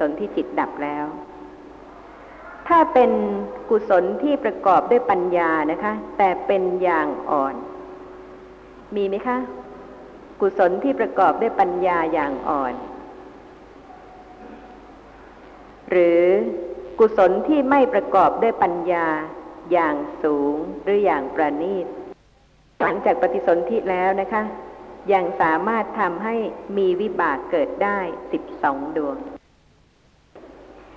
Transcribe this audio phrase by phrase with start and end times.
[0.00, 1.06] สนธิจิตดับแล้ว
[2.68, 3.10] ถ้าเป็น
[3.70, 7.54] กุศลที่ประกอบด้วยปัญญานะคะ แต่เป็นอย่างอ่อน
[8.96, 9.38] มีไหมคะ
[10.40, 12.74] กุศลที่ประกอบด้วยปัญญาอย่างอ่อน
[15.90, 16.22] หรือ
[16.98, 19.06] กุศลที่ไม่ประกอบด้วยปัญญา
[19.72, 21.86] อย่างสูงหรืออย่างประณีต
[22.80, 24.42] หลังจากปฏิสนธิแล้วนะคะ
[25.12, 26.34] ยังสามารถทำให้
[26.76, 27.98] มีวิบากเกิดได้
[28.32, 29.16] สิบสองดวง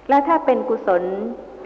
[0.10, 1.04] และถ้าเป็นกุศล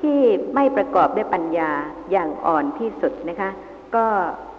[0.02, 0.20] ที่
[0.56, 1.72] ไม่ประกอบด้วยปัญญา
[2.12, 3.50] อย่างอ่อนที่สุดนะคะ
[3.96, 4.06] ก็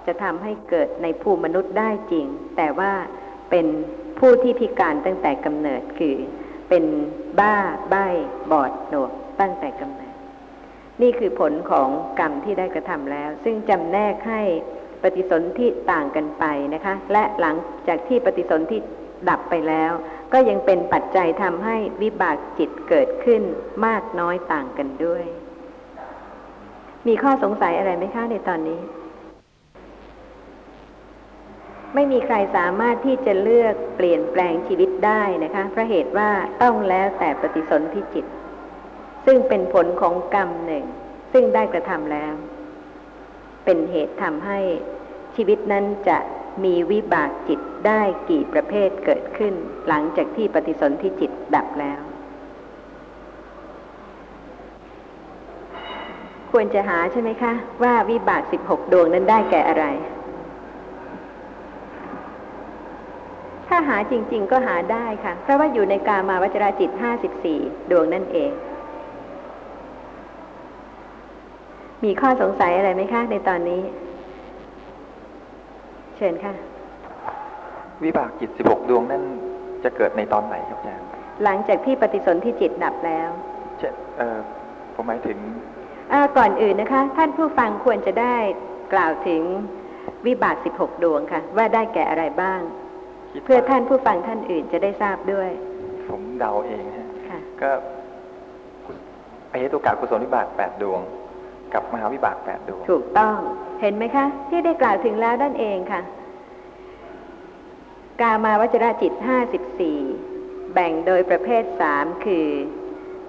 [0.07, 2.93] จะทำให้เกิดในภูมิมนุษย์ได้จริง แต่ว่า
[3.51, 3.67] เป็น
[4.19, 6.17] ผู้ที่พิการตั้งแต่กำเนิดคือ
[6.69, 6.85] เป็น
[7.41, 7.57] บ้า
[7.91, 8.07] ใบ้
[8.51, 10.15] บอดหนวกตั้งแต่กำเนิด
[11.03, 11.89] นี่คือผลของ
[12.21, 14.43] กรรมที่ได้กระทำแล้ว ซึ่งจำแนกให้
[15.03, 17.57] ปฏิสนธิต่างกันไปนะคะ และหลัง
[17.89, 18.79] จากที่ปฏิสนธิ
[19.29, 19.93] ดับไปแล้ว
[20.33, 23.43] ก็ยังเป็นปัจจัยทำให้วิบากจิตเกิดขึ้น
[23.87, 25.25] มากน้อยต่างกันด้วย
[27.07, 28.81] มีข้อสงสัยอะไรไหมคะในตอนนี้
[31.95, 36.31] ไม่มีใครสามารถที่จะเลือกเปลี่ยนแปลงชีวิตได้นะคะเพราะเหตุว่า
[36.63, 38.27] ต้องแล้วแต่ปฏิสนธิจิต
[39.27, 40.85] ซึ่งเป็นผลของกรรมหนึ่ง
[41.33, 42.35] ซึ่งได้กระทำแล้ว
[43.65, 44.59] เป็นเหตุทำให้
[45.37, 46.19] ชีวิตนั้นจะ
[46.65, 49.55] มีวิบากจิตได้กี่ประเภทเกิดขึ้น
[49.89, 52.01] หลังจากที่ปฏิสนธิจิตดับแล้ว
[56.51, 59.87] ควรจะหาใช่ไหมคะ ว่าวิบากสิบหกดวงนั้นได้แก่อะไร
[63.69, 67.59] ถ้าหาจริง ๆ ก็หาได้ค่ะ เพราะว่าอยู่ในกามาวจราจิตห้าสิบสี่
[67.91, 68.51] ดวงนั่นเอง
[72.05, 73.83] มีข้อสงสัยอะไรไหมคะในตอนนี้
[76.19, 76.53] เชิญค่ะ
[78.05, 79.23] วิบากจิตสิบหกดวงนั่น
[79.85, 81.07] จะเกิดในตอนไหนครับอาจารย์
[81.45, 83.31] หลังจากที่ปฏิสนธิจิตดับแล้ว
[83.79, 84.39] เช่นเออ
[84.95, 85.39] ผมหมายถึง
[86.13, 88.37] อ่าก่อนอื่นนะคะ ท่านผู้ฟังควรจะได้
[88.93, 89.43] กล่าวถึง
[90.27, 92.61] วิบากสิบหกดวงค่ะ ว่าได้แก่อะไรบ้าง
[93.33, 95.51] คิดเพื่อว่ท่านผู้ฟังท่านอื่นจะได้ทราบด้วย
[96.09, 97.71] ผมเดาเองฮะค่ะก็
[98.87, 98.97] กุศ
[99.51, 101.01] อเหตุกากุศลวิบากแปดดวง
[101.75, 103.39] กับมหาวิบากแปดดวง ถูกต้อง
[103.81, 106.01] เห็นไหมคะ ที่ได้กล่าวถึงแล้วนั่นเองค่ะ
[108.21, 109.99] กามาวจรจิตห้าสิบสี่
[110.75, 112.49] แบ่งโดยประเภทสามคือ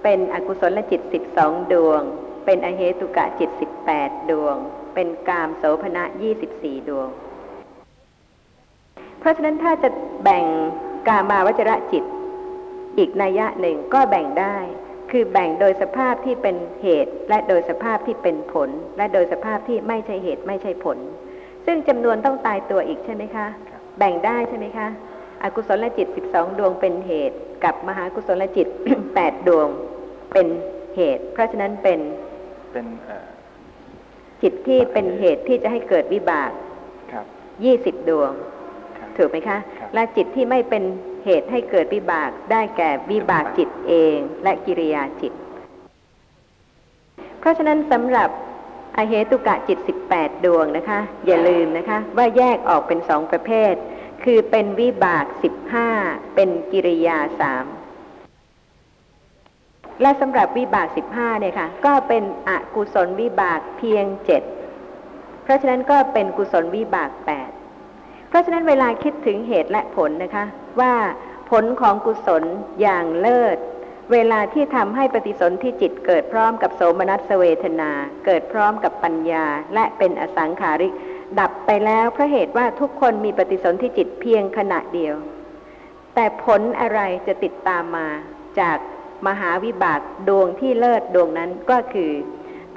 [0.03, 2.01] เป็นอกุศลจิตสิบสองดวง
[2.45, 4.55] เป็นอเหตุกะจิตสิบแปดดวง
[4.93, 7.09] เป็นกามโสภณะยี่สิบสี่ดวง
[9.19, 9.89] เพราะฉะนั้นถ้าจะ
[10.23, 10.45] แบ่ง
[11.07, 12.03] กามาวจรจิต
[12.97, 14.55] อีกนัยยะหนึ่งก็แบ่งได้
[15.12, 20.97] คือแบ่งโดยสภาพที่เป็นเหตุ และโดยสภาพที่เป็นผล และโดยสภาพที่ไม่ใช่เหตุไม่ใช่ผล
[21.66, 23.47] ซึ่งจำนวนต้องตายตัวอีกใช่ไหมคะ
[23.97, 24.88] แบ่งได้ใช่ไหมคะ
[25.44, 28.68] อกุศลจิต 12 ดวงเป็นเหตุ กับมหากุศลจิต
[29.08, 29.68] 8 ดวง
[30.34, 30.47] เป็น
[30.96, 32.00] เหตุ เพราะฉะนั้นเป็น
[32.72, 33.28] เป็นเอ่อ
[34.41, 36.52] จิตที่เป็นเหตุที่จะให้เกิดวิบาก
[37.12, 37.26] ครับ
[38.02, 38.31] 20ดวง
[38.97, 40.84] ครับถูกไหมคะครับและจิตที่ไม่เป็น
[41.25, 45.34] เหตุให้เกิดวิบากได้แก่วิบากจิตเองและกิริยาจิต
[47.40, 48.30] เพราะฉะนั้นสำหรับ
[48.97, 49.78] อเหตุกะจิต
[50.12, 53.74] 18 ดวงนะคะ อย่าลืมนะคะ ว่าแยกออกเป็นสองประเภท
[54.24, 55.25] คือเป็นวิบาก
[55.79, 57.66] 15 เป็นกิริยาสาม
[60.02, 64.06] และสำหรับวิบาก 15 เนี่ยค่ะ ก็เป็นอกุศลวิบากเพียง
[64.75, 67.12] 7 เพราะฉะนั้นก็เป็นกุศลวิบาก
[67.69, 70.46] 8 เพราะฉะนั้นเวลาคิดถึงเหตุและผลนะคะ
[70.81, 70.96] ว่า
[71.50, 72.44] ผลของกุศล
[72.81, 73.57] อย่างเลิศ
[74.12, 77.91] เวลาที่ทำให้ปฏิสนธิจิตเกิดพร้อมกับโสมนัสเวทนา
[78.25, 80.94] เกิดพร้อมกับปัญญา และเป็นอสังขาริก
[81.40, 85.16] ดับไปแล้วเพราะเหตุว่าทุกคนมีปฏิสนธิจิตเพียงขณะเดียว
[86.16, 88.08] แต่ผลอะไรจะติดตามมา
[88.59, 88.78] จาก
[89.28, 92.12] มหาวิบากดวงที่เลิศดวงนั้นก็คือ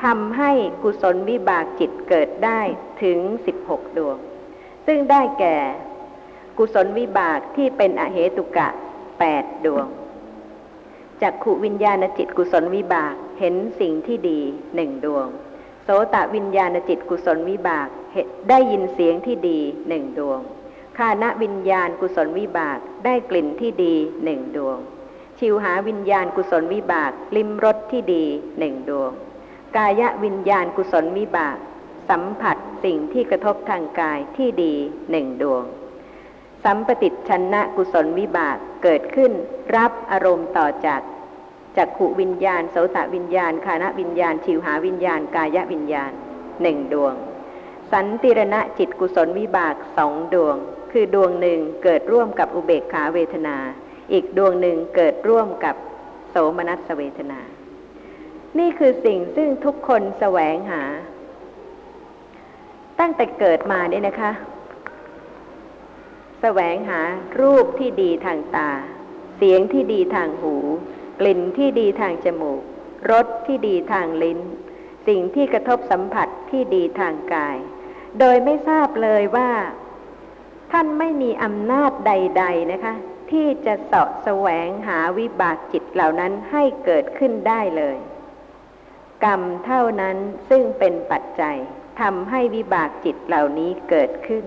[0.05, 0.51] ทำให้
[0.83, 2.61] กุศลวิบากจิตเกิดได้
[3.03, 3.19] ถึง
[3.59, 4.17] 16 ดวง
[4.87, 5.59] ซึ่งได้แก่
[6.59, 8.69] กุศลวิบากที่เป็นอเหตุกะ
[9.09, 9.87] 8ดดวง
[11.23, 14.41] จากขุวิญญาณจิตกุศลวิบากเห็นสิ่งที่ดี
[14.75, 15.27] หนึ่งดวง
[15.85, 19.59] โสตวิญญาณจิตกุศลวิบากเห็นได้ยินเสียงที่ดี
[19.89, 20.41] หนึ่งดวง
[20.99, 23.95] คานวิญญาณกุศลวิบากได้กลิ่นที่ดี
[24.25, 24.79] หนึ่งดวง
[25.39, 28.25] ชิวหาวิญญาณกุศลวิบากลิมรสที่ดี
[28.59, 29.13] หนึ่งดวง
[29.77, 31.57] กายวิญญาณกุศลวิบาก
[32.11, 34.75] สัมผัสสิ่งที่กระทบทางกายที่ดี
[35.11, 35.65] หนึ่งดวง
[36.65, 39.33] สัมปติชนะกุศลวิบากเกิดขึ้น
[39.77, 41.01] รับอารมณ์ต่อจาก
[41.77, 46.13] จากขุวิญญาณโสตวิญญาณคานวิญญาณ ชิวหาวิญญาณ กายวิญญาณ
[46.63, 47.15] หนึ่งดวง
[47.93, 50.57] สันติรณะจิตกุศลวิบากสองดวง
[50.93, 53.57] คือดวงหนึ่งเกิดร่วมกับอุเบกขาเวทนา
[54.13, 55.75] อีกดวงหนึ่งเกิดร่วมกับ
[56.31, 57.41] โสมนัสเวทนา
[58.59, 60.83] นี่คือสิ่งซึ่งทุกคนแสวงหา
[62.99, 64.33] ตั้งแต่เกิดมาเนี่ยนะคะ
[66.45, 67.01] แสวงหา
[67.41, 68.71] รูปที่ดีทางตา
[69.37, 70.55] เสียงที่ดีทางหู
[71.21, 72.63] กลิ่นที่ดีทางจมูก
[73.11, 74.41] รสที่ดีทางลิ้น
[75.07, 77.57] สิ่งที่กระทบสัมผัสที่ดีทางกาย
[78.19, 79.51] โดยไม่ทราบเลยว่า
[80.73, 82.95] ท่านไม่มีอำนาจใด ๆนะคะ
[83.31, 87.97] ที่จะเสาะแสวงหาวิบากจิตเหล่านั้นให้เกิดขึ้นได้เลย
[89.25, 90.17] กรรมเท่านั้น
[90.49, 91.57] ซึ่งเป็นปัจจัย
[92.01, 94.45] ทำให้วิบากจิตเหล่านี้เกิดขึ้น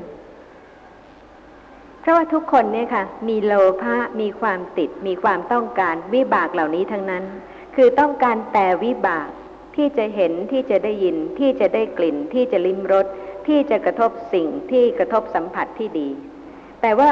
[2.06, 7.24] เพราะว่าทุกคนเนี่ยค่ะ มีโลภะมีความติด มีความต้องการวิบากเหล่านี้ทั้งนั้น
[7.75, 9.30] คือต้องการแต่วิบาก
[9.75, 13.06] ที่จะเห็นที่จะได้ยินที่จะได้กลิ่น ที่จะลิ้มรส
[13.48, 16.10] ที่จะกระทบสิ่งที่กระทบสัมผัสที่ดี
[16.81, 17.10] แต่ว่า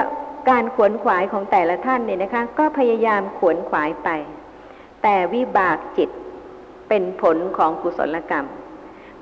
[0.50, 4.10] การขวนขวายของแต่ละท่านเนี่ยนะคะ ก็พยายามขวนขวายไป
[5.04, 6.10] แต่วิบากจิต
[6.90, 8.48] เป็นผลของกุศลกรรม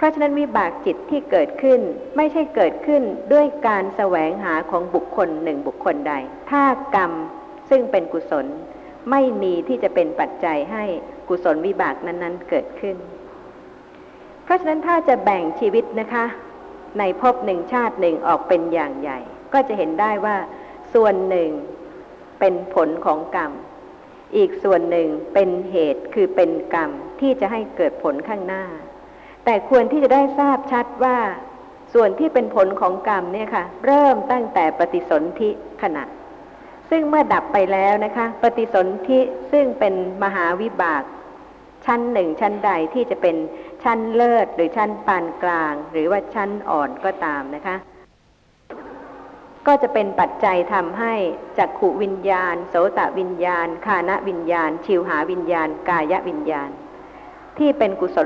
[0.01, 1.79] ราะฉะนั้นวิบากจิตที่เกิดขึ้น
[2.17, 3.03] ไม่ใช่เกิดขึ้น
[3.33, 6.13] ด้วยการแสวงหาของบุคคลหนึ่งบุคคลใด
[6.51, 6.63] ถ้า
[6.95, 7.11] กรรม
[7.69, 8.45] ซึ่งเป็นกุศล
[9.11, 10.83] ไม่มีที่จะเป็นปัจจัยให้
[11.29, 12.95] กุศลวิบากนั้น ๆ เกิดขึ้น
[14.43, 16.25] เพราะฉะนั้นถ้าจะแบ่งชีวิตนะคะ
[16.99, 19.19] ในภพหนึ่งชาติหนึ่งออกเป็นอย่างใหญ่
[19.53, 20.37] ก็จะเห็นได้ว่า
[20.93, 21.49] ส่วนหนึ่ง
[22.39, 23.51] เป็นผลของกรรม
[24.35, 26.89] อีกส่วนหนึ่งเป็นเหตุคือเป็นกรรม
[27.19, 28.63] ที่จะให้เกิดผลข้างหน้า
[29.45, 31.17] แต่ควรที่จะได้ทราบชัดว่า
[31.93, 35.49] ส่วนที่เป็นผลของกรรมเนี่ยค่ะ เริ่มตั้งแต่ปฏิสนธิ
[35.81, 36.03] ขณะ
[36.89, 39.19] ซึ่งเมื่อดับไปแล้วนะคะ ปฏิสนธิ
[39.51, 39.93] ซึ่งเป็น
[40.23, 41.03] มหาวิบาก
[41.85, 43.35] ชั้นหนึ่งชั้นใดที่จะเป็น
[43.83, 47.75] ชั้นเลิศหรือชั้นปานกลาง หรือว่าชั้นอ่อนก็ตามนะคะ
[49.67, 51.13] ก็จะเป็นปัจจัยทำให้
[51.57, 56.69] จักขุวิญญาณ โสตวิญญาณ คานวิญญาณ ชิวหาวิญญาณ กายวิญญาณ
[57.57, 58.17] ที่เป็นกุศ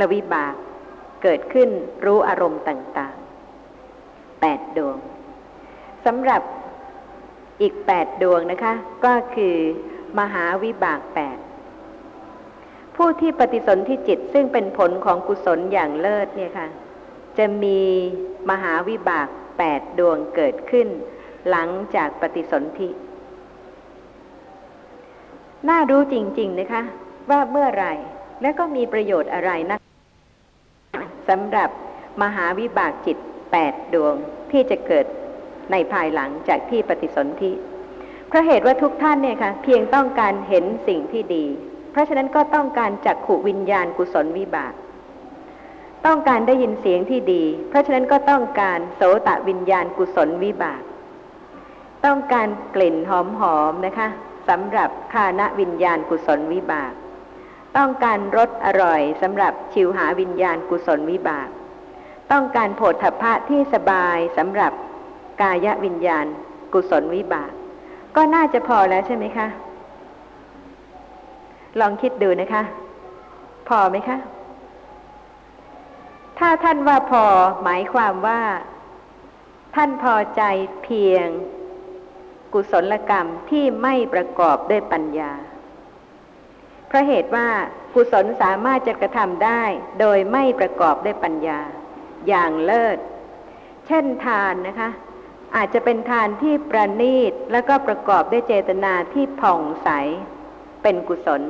[0.00, 0.54] ลวิบาก
[1.24, 1.70] เกิดขึ้น
[2.04, 4.96] รู้อารมณ์ต่างๆแปดดวง
[6.06, 6.42] สำหรับ
[7.60, 8.74] อีกแปดดวงนะคะ
[9.04, 9.56] ก็คือ
[10.18, 11.38] มหาวิบากแปด
[12.96, 16.68] ผู้ที่ปฏิสนธิจิตซึ่งเป็นผลของกุศลอย่างเลิศเนี่ยค่ะ
[17.38, 17.80] จะมี
[18.50, 19.28] มหาวิบาก
[19.58, 20.88] แปดดวงเกิดขึ้น
[21.50, 22.88] หลังจากปฏิสนธิ
[25.68, 26.82] น่ารู้จริง ๆ นะคะ
[27.30, 27.86] ว่าเมื่อไร
[28.42, 29.83] และก็มีประโยชน์อะไรนะ
[31.28, 31.70] สำหรับ
[32.22, 33.16] มหาวิบากจิต
[33.52, 34.14] แปดดวง
[34.50, 35.06] ที่จะเกิด
[35.72, 37.52] ในภายหลังจากที่ปฏิสนธิ
[38.28, 41.44] เพราะเหตุว่าทุกท่านเนี่ยค่ะเพียงต้องการเห็นสิ่งที่ดี
[41.90, 44.74] เพราะฉะนั้นก็ต้องการจักขุวิญญาณกุศลวิบาก
[46.06, 50.82] ต้องการได้ยินเสียงที่ดี เพราะฉะนั้นก็ต้องการโสตะวิญญาณกุศลวิบาก
[52.04, 54.08] ต้องการกลิ่นหอมๆนะคะ
[54.48, 56.92] สำหรับคานวิญญาณกุศลวิบาก
[57.76, 61.48] ต้องการรสอร่อยสำหรับชิวหาวิญญาณกุศลวิบาก
[62.32, 64.72] ต้องการโผฏฐพะที่สบายสำหรับ
[65.42, 66.26] กายวิญญาณ
[66.72, 67.52] กุศลวิบาก
[68.16, 69.46] ก็น่าจะพอแล้วใช่ไหมคะ
[71.80, 72.62] ลองคิดดูนะคะ
[73.68, 74.16] พอไหมคะ
[76.38, 77.24] ถ้าท่านว่าพอ
[77.62, 78.40] หมายความว่า
[79.74, 80.42] ท่านพอใจ
[80.82, 81.26] เพียง
[82.52, 85.32] กุศลกรรมที่ไม่ประกอบด้วยปัญญา
[86.94, 87.48] ราะเหตุว่า
[87.94, 89.62] กุศลสามารถจะกระทำได้
[90.00, 91.60] โดยไม่ประกอบด้วยปัญญา
[92.28, 92.98] อย่างเลิศ
[93.86, 94.90] เช่นทานนะคะ
[95.56, 99.88] อาจจะเป็นทานที่ประณีตแล้วก็ประกอบด้วยเจตนาที่ผ่องใส
[100.82, 101.42] เป็นกุศล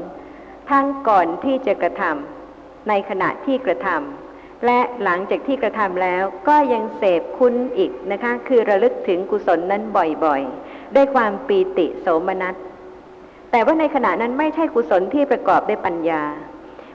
[0.70, 12.54] ทั้งก่อนที่จะกระทำในขณะที่กระทำและหลังจากที่กระทำแล้วก็ยังเสพคุ้นอีกนะคะ คือระลึกถึงกุศลนั้นบ่อยๆ ด้วยความปีติโสมนัส
[13.54, 16.22] แต่ว่าในขณะนั้นไม่ใช่กุศลที่ประกอบด้วยปัญญา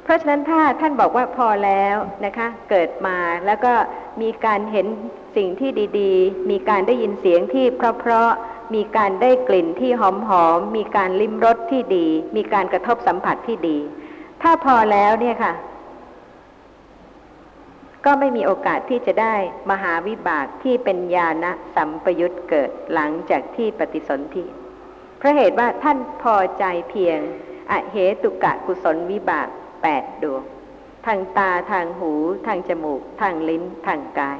[0.03, 3.73] เพราะฉะนั้นถ้าท่านบอกว่าพอแล้วนะคะ เกิดมาแล้วก็
[4.21, 4.87] มีการเห็น
[5.37, 10.01] สิ่งที่ดีๆ มีการได้ยินเสียงที่เพราะๆมีการได้กลิ่นที่ห
[10.45, 13.77] อมๆมีการลิ้มรสที่ดี มีการกระทบสัมผัสที่ดี
[14.41, 15.53] ถ้าพอแล้วเนี่ยค่ะ
[18.05, 19.35] ก็ไม่มีโอกาสที่จะได้
[19.71, 24.45] มหาวิบากที่เป็นญาณสัมปยุตเกิดหลังจากที่ปฏิสนธิ
[25.19, 27.19] เพราะเหตุว่าท่านพอใจเพียง
[27.71, 29.47] อเหตุกะกุศลวิบาก
[29.83, 30.43] แปดดวง
[31.05, 32.11] ทางตาทางหู
[32.47, 34.39] ทางจมูก ทางลิ้นทางกาย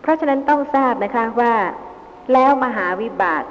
[0.00, 1.54] เพราะฉะนั้นต้องทราบนะคะว่า
[2.32, 3.42] แล้วมหาวิบาก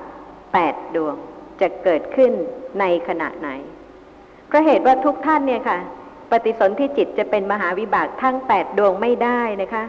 [0.54, 1.16] แปดดวง
[1.62, 2.32] จะเกิดขึ้น
[2.80, 3.50] ในขณะไหน
[4.48, 5.80] เพราะเหตุว่าทุกท่านเนี่ยค่ะ
[6.32, 9.84] ปฏิสนธิจิตจะเป็นมหาวิบากทั้งแปดดวงไม่ได้นะคะ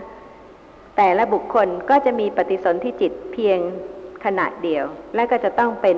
[0.96, 3.58] แต่ละบุคคลก็จะมีปฏิสนธิจิตเพียง
[4.26, 5.96] ขณะเดียว และก็จะต้องเป็น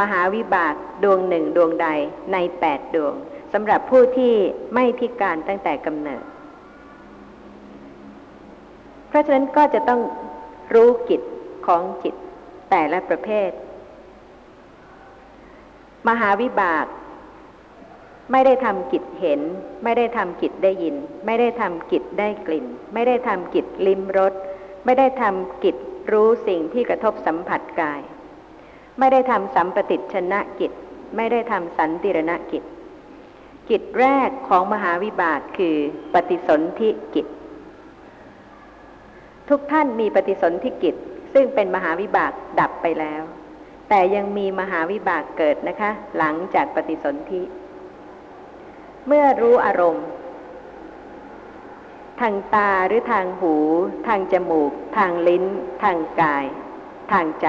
[0.00, 1.88] มหาวิบากดวงหนึ่งดวงใด
[2.32, 3.14] ในแปดดวง
[3.52, 4.34] สำหรับผู้ที่
[4.74, 6.24] ไม่พิการตั้งแต่กำเนิด
[9.08, 10.00] เพราะฉะนั้นก็จะต้อง
[10.74, 11.22] รู้กิจ
[11.66, 12.14] ของจิต
[12.70, 13.50] แต่ละประเภท
[16.08, 16.86] มหาวิบาก
[18.32, 19.40] ไม่ได้ทำกิจเห็น
[19.84, 24.32] ไม่ได้ทำกิจได้ยิน ไม่ได้ทำกิจได้กลิ่น ไม่ได้ทำกิจลิ้มรส
[24.84, 25.76] ไม่ได้ทำกิจ
[26.12, 28.00] รู้สิ่งที่กระทบสัมผัสกาย
[28.98, 30.72] ไม่ได้ทำสัมปติชนะกิจ
[31.16, 32.62] ไม่ได้ทำสันติรณกิจ
[33.70, 35.76] กิจแรกของมหาวิบากคือ
[36.14, 37.26] ปฏิสนธิกิจ
[39.48, 40.94] ทุกท่านมีปฏิสนธิกิจ
[41.34, 43.22] ซึ่งเป็นมหาวิบากดับไปแล้ว
[43.88, 47.42] แต่ยังมีมหาวิบากเกิดนะคะ หลังจากปฏิสนธิ
[49.06, 50.06] เมื่อรู้อารมณ์
[52.20, 53.54] ทางตาหรือทางหู
[54.06, 55.44] ทางจมูก ทางลิ้น
[55.82, 56.44] ทางกาย
[57.12, 57.48] ทางใจ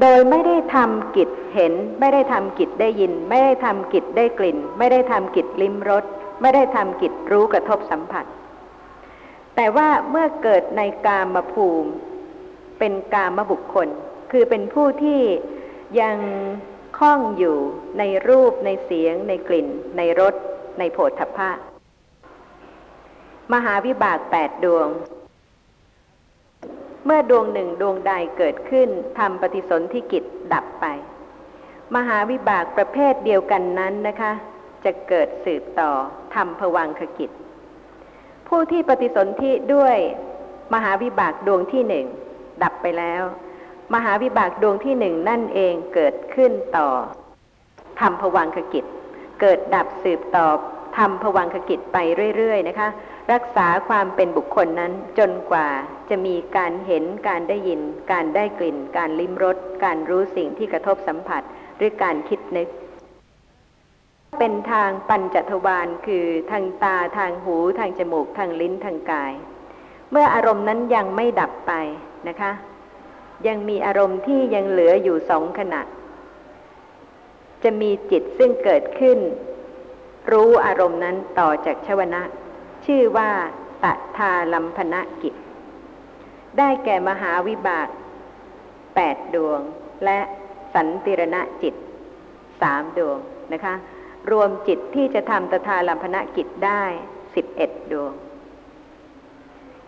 [0.00, 6.04] โดยไม่ได้ทำกิจเห็น ไม่ได้ทำกิจได้ยิน ไม่ได้ทำกิจได้กลิ่น ไม่ได้ทำกิจลิ้มรส
[6.40, 8.24] ไม่ได้ทำกิจรู้กระทบสัมผัส
[9.56, 11.90] แต่ว่าเมื่อเกิดในกามภูมิ
[12.78, 13.88] เป็นกามบุคคล
[14.32, 15.22] คือเป็นผู้ที่
[16.00, 16.16] ยัง
[16.98, 17.56] คล้องอยู่
[17.98, 20.34] ในรูปในเสียง ในกลิ่น ในรส
[20.78, 21.50] ในโผฏฐัพพะ
[23.52, 24.88] มหาวิบากแปดดวง
[27.04, 30.22] เมื่อดวงหนึ่งดวงใดเกิดขึ้นทำปฏิสนธิกิจ
[30.52, 30.86] ดับไป
[31.96, 34.32] มหาวิบากประเภทเดียวกันนั้นนะคะ
[34.84, 35.90] จะเกิดสืบต่อ
[36.34, 37.30] ทำผวังคกิจ
[38.48, 39.96] ผู้ที่ปฏิสนธิด้วย
[40.74, 42.06] มหาวิบากดวงที่หนึ่ง
[42.62, 43.22] ดับไปแล้ว
[43.94, 46.88] มหาวิบากดวงที่หนึ่งนั่นเองเกิดขึ้นต่อ
[48.00, 48.84] ทำผวังคกิจ
[49.40, 50.46] เกิดดับสืบต่อ
[50.98, 51.98] ทำผวังคกิจไป
[52.36, 52.88] เรื่อยๆนะคะ
[53.32, 55.68] รักษาความเป็นบุคคลนั้นจนกว่า
[56.10, 57.80] จะมีการเห็นการได้ยิน
[58.12, 61.42] การได้กลิ่น การลิ้มรส การรู้สิ่งที่กระทบสัมผัส
[61.76, 62.68] หรือการคิดนึก
[64.38, 69.32] เป็นทางปัญจทวารคือทางตาทางหูทางจมูกทางลิ้นทางกาย
[70.10, 71.72] เมื่ออารมณ์นั้นยังไม่ดับไป
[72.28, 72.52] นะคะ
[73.46, 75.80] ยังมีอารมณ์ที่ยังเหลืออยู่สองขณะ
[77.62, 79.18] จะมีจิตซึ่งเกิดขึ้น
[80.32, 82.22] รู้อารมณ์นั้นต่อจากชวนะ
[82.86, 83.30] ชื่อว่า
[83.84, 83.86] ต
[84.16, 85.34] ทาลัมพนะกิจ
[86.58, 87.88] ได้แก่มหาวิบาก
[88.94, 89.60] แปดดวง
[90.04, 90.18] และ
[90.74, 91.74] สันติรณะจิต
[92.62, 93.18] สามดวง
[93.52, 93.74] นะคะ
[94.30, 96.82] รวมจิตที่จะทำตถาลัมพนะกิจได้
[97.34, 98.12] สิบเอ็ดดวง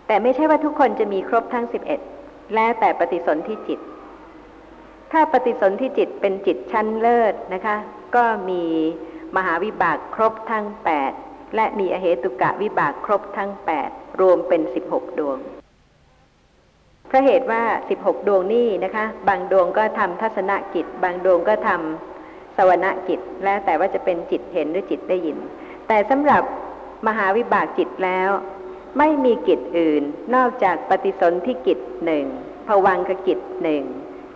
[0.07, 2.01] แต่ไม่ใช่ว่าทุกคนจะมีครบทั้งสิบเอ็ด
[2.55, 3.81] แล้วแต่ปฏิสนธิจิต
[5.13, 7.77] ถ้าปฏิสนธิจิตเป็นจิตชั้นเลิศนะคะ
[8.15, 8.65] ก็มี
[9.37, 11.13] มหาวิบากครบทั้งแปด
[11.55, 15.39] และมีอเหตุกะวิบากครบทั้งแปดรวมเป็นสิบหกดวง
[17.11, 25.39] พระเหตุว่าสิบหกดวงนี้นะคะ บางดวงก็ทำทัศนกิจ บางดวงก็ทำสวรกิจ แล้วแต่ว่าจะเป็นจิตเห็นหรือจิตได้ยิน
[25.89, 26.43] แต่สำหรับ
[27.07, 28.31] มหาวิบากจิตแล้ว
[28.99, 30.03] ไม่มีกิจอื่น
[30.35, 32.25] นอกจากปฏิสนธิกิจหนึ่ง
[32.67, 33.83] ภวังคกิจหนึ่ง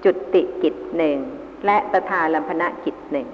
[0.05, 1.19] จุติกิจหนึ่ง
[1.67, 3.27] และตถาลัมพนะกิจหนึ่ง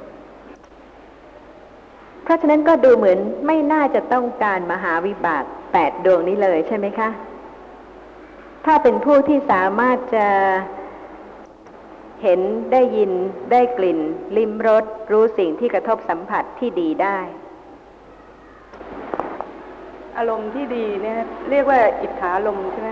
[2.26, 7.08] เพราะฉะนั้นก็ดูเหมือนไม่น่าจะต้องการมหาวิบากแปดดวงนี้เลยใช่ไหมคะ
[8.64, 10.28] ถ้าเป็นผู้ที่สามารถจะ
[12.22, 12.40] เห็น
[12.72, 13.10] ได้ยิน
[13.52, 13.98] ได้กลิ่น
[14.36, 17.18] ลิ้มรสรู้สิ่งที่กระทบสัมผัสที่ดีได้
[20.16, 21.18] อารมณ์ที่ดีเนี่ย
[21.50, 22.90] เรียกว่าอิทธาลมใช่ไหม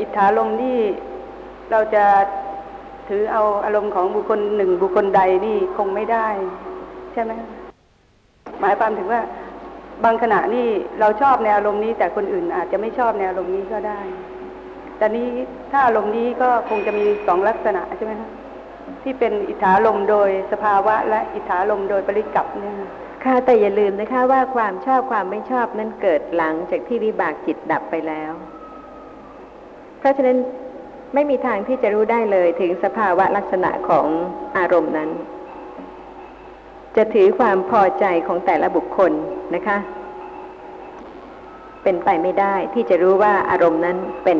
[0.00, 0.78] อิทธาลมณ์นี่
[1.70, 2.04] เราจะ
[3.08, 6.28] ถือเอาอารมณ์ของบุคคลหนึ่งบุคคลใดนี่คงไม่ได้
[7.18, 7.34] ช่ไหม
[8.60, 9.20] หมายความถึงว่า
[10.04, 10.66] บางขณะนี่
[11.00, 14.00] เราชอบในอารมณ์นี้ แต่คนอื่นอาจจะไม่ชอบในอารมณ์นี้ก็ได้
[14.98, 15.28] แต่นี้
[15.70, 18.30] ถ้าอารมณ์นี้ก็คงจะมีสองลักษณะใช่ไหมคะ
[19.02, 22.76] ที่เป็นอิทธาลมโดยสภาวะ และอิทธาลมโดยปริกับเนี่ย
[23.24, 28.32] ค่ะแต่อย่าลืมนะคะว่าความชอบความไม่ชอบนั้นเกิดหลังจากที่วิบากจิตดับไปแล้ว
[29.98, 30.36] เพราะฉะนั้น
[31.14, 34.06] ไม่มีทางที่จะรู้ได้เลยถึงสภาวะลักษณะของ
[34.58, 35.10] อารมณ์นั้น
[36.96, 39.12] จะถือความพอใจของแต่ละบุคคล
[39.54, 39.78] นะคะ
[41.82, 44.38] เป็นไปไม่ได้ที่จะรู้ว่าอารมณ์นั้นเป็น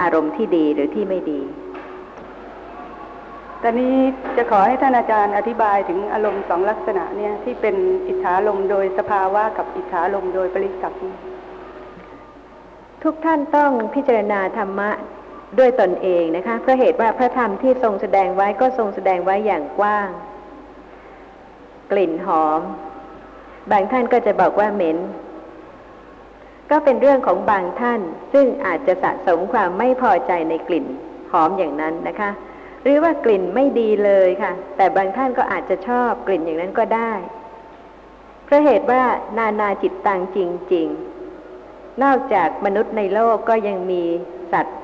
[0.00, 1.40] อารมณ์ที่ดีหรือที่ไม่ดี
[3.62, 3.96] ตอนนี้
[4.36, 7.76] จะขอให้ท่านอาจารย์อธิบายถึงอารมณ์สองลักษณะเนี่ยที่เป็น
[8.08, 11.18] อิทธาลมโดยสภาวะกับอิทธาลมโดยปริกับเนี่ย
[13.02, 14.90] ทุกท่านต้องพิจารณาธรรมะ
[15.58, 20.08] ด้วยตนเองนะคะเพราะเหตุว่าพระธรรมที่ทรงแสดงไว้ก็ทรงแสดงไว้อย่างกว้าง
[21.92, 22.60] กลิ่นหอม
[23.70, 24.98] บางท่านก็จะบอกว่าเหม็น
[26.70, 28.00] ก็เป็นเรื่องของบางท่าน
[28.32, 30.86] ซึ่งอาจจะสะสมความไม่พอใจในกลิ่น
[31.32, 32.30] หอมอย่างนั้นนะคะ
[32.82, 37.12] หรือว่ากลิ่นไม่ดีเลยค่ะ แต่บางท่านก็อาจจะชอบกลิ่นอย่างนั้นก็ได้
[38.44, 39.02] เพราะเหตุว่า
[39.38, 40.38] นานาจิตตังจ
[40.74, 40.88] ริง
[41.44, 44.02] ๆ นอกจากมนุษย์ในโลกก็ยังมี
[44.52, 44.78] สัตว์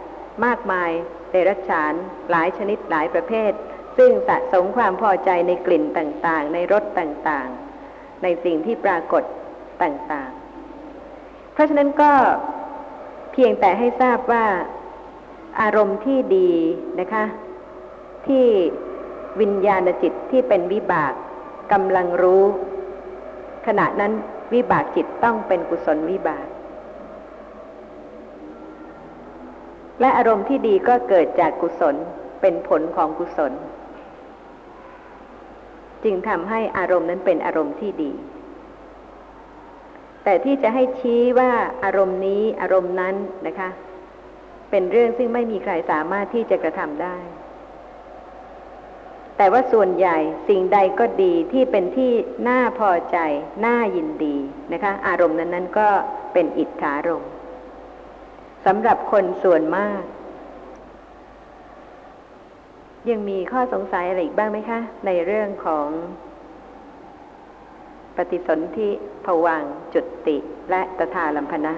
[0.45, 0.91] มากมาย
[1.31, 1.93] เดรัจฉาน
[2.31, 3.53] หลายชนิดหลายประเภท
[3.99, 9.23] ซึ่งสะสมความพอใจในกลิ่นต่างๆ ในรสต่างๆ ในสิ่งที่ปรากฏ
[9.83, 12.13] ต่างๆ เพราะฉะนั้นก็
[13.33, 14.47] เพียงแต่ให้ทราบว่า
[15.61, 16.51] อารมณ์ที่ดี
[17.01, 17.25] นะคะ
[18.27, 18.47] ที่
[19.41, 21.13] วิญญาณจิตที่เป็นวิบาก
[21.73, 22.45] กำลังรู้
[23.67, 24.13] ขณะนั้น
[24.55, 26.47] วิบากจิตต้องเป็นกุศลวิบาก
[30.01, 31.95] และอารมณ์ที่ดีก็เกิดจากกุศล
[32.41, 33.53] เป็นผลของกุศล
[36.05, 38.13] จึงทำให้อารมณ์นั้นเป็นอารมณ์ที่ดี
[40.25, 41.51] แต่ที่จะให้ชี้ว่า
[41.85, 43.15] อารมณ์นี้อารมณ์นั้น
[43.47, 43.71] นะคะ
[44.71, 47.17] เป็นเรื่องซึ่งไม่มีใครสามารถที่จะกระทำได้
[49.37, 52.13] แต่ว่าส่วนใหญ่สิ่งใดก็ดีที่เป็นที่
[52.49, 53.19] น่าพอใจ
[53.67, 54.37] น่ายินดี
[54.73, 55.89] นะคะ อารมณ์นั้นๆก็
[56.33, 57.31] เป็นอิทธารมณ์
[58.67, 60.03] สำหรับคนส่วนมาก
[63.11, 65.89] ยังมีข้อสงสัยอะไรอีกบ้างไหมคะ ในเรื่องของ
[68.17, 68.89] ปฏิสนธิ
[69.25, 69.63] ผวัง
[69.95, 70.37] จุติ
[70.71, 71.75] และตถาลัมพนะ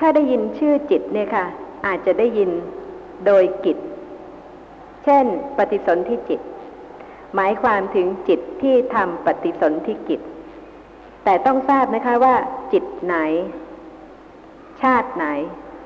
[0.00, 1.44] ถ้าได้ยินชื่อจิตเนี่ยค่ะ
[1.86, 2.50] อาจจะได้ยิน
[3.26, 3.78] โดยกิจ
[5.04, 5.26] เช่น
[5.58, 6.40] ปฏิสนธิจิต
[7.34, 10.20] หมายความถึงจิตที่ทำปฏิสนธิกิจ
[11.24, 12.34] แต่ต้องทราบนะคะว่า
[12.72, 13.16] จิตไหน
[14.82, 15.26] ชาติไหน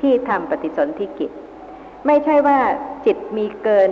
[0.00, 1.30] ที่ทำปฏิสนธิกิจ
[2.06, 2.58] ไม่ใช่ว่า
[3.06, 3.90] จิตมีเกิน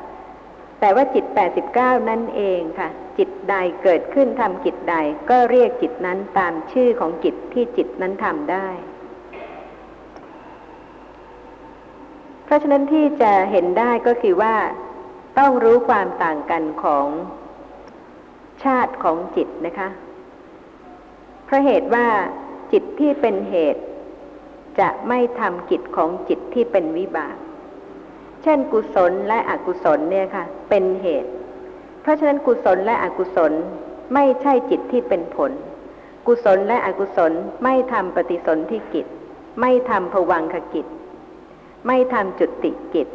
[0.00, 1.24] 89แต่ว่าจิต
[1.68, 4.96] 89นั่นเองค่ะ จิตใดเกิดขึ้นทำกิจใด
[5.30, 8.68] ก็เรียกจิตนั้นตามชื่อของจิตที่จิตนั้นทำได้
[12.44, 14.56] เพราะฉะนั้นที่จะเห็นได้ก็คือว่า
[15.38, 17.06] ต้องรู้ความต่างกันของ
[18.64, 19.88] ชาติของจิตนะคะ
[21.44, 22.06] เพราะเหตุว่า
[22.72, 23.82] จิตที่เป็นเหตุ
[24.80, 27.36] จะไม่ทำกิจของจิตที่เป็นวิบาก
[28.42, 31.30] เช่นกุศลและอกุศลเนี่ยค่ะ เป็นเหตุ
[32.02, 33.52] เพราะฉะนั้นกุศลและอกุศล
[34.14, 35.52] ไม่ใช่จิตที่เป็นผล
[36.26, 37.32] กุศลและอกุศล
[37.64, 39.06] ไม่ทำปฏิสนธิกิจ
[39.60, 40.86] ไม่ทำภวังคกิจ
[41.86, 43.08] ไม่ทำจุติกิจ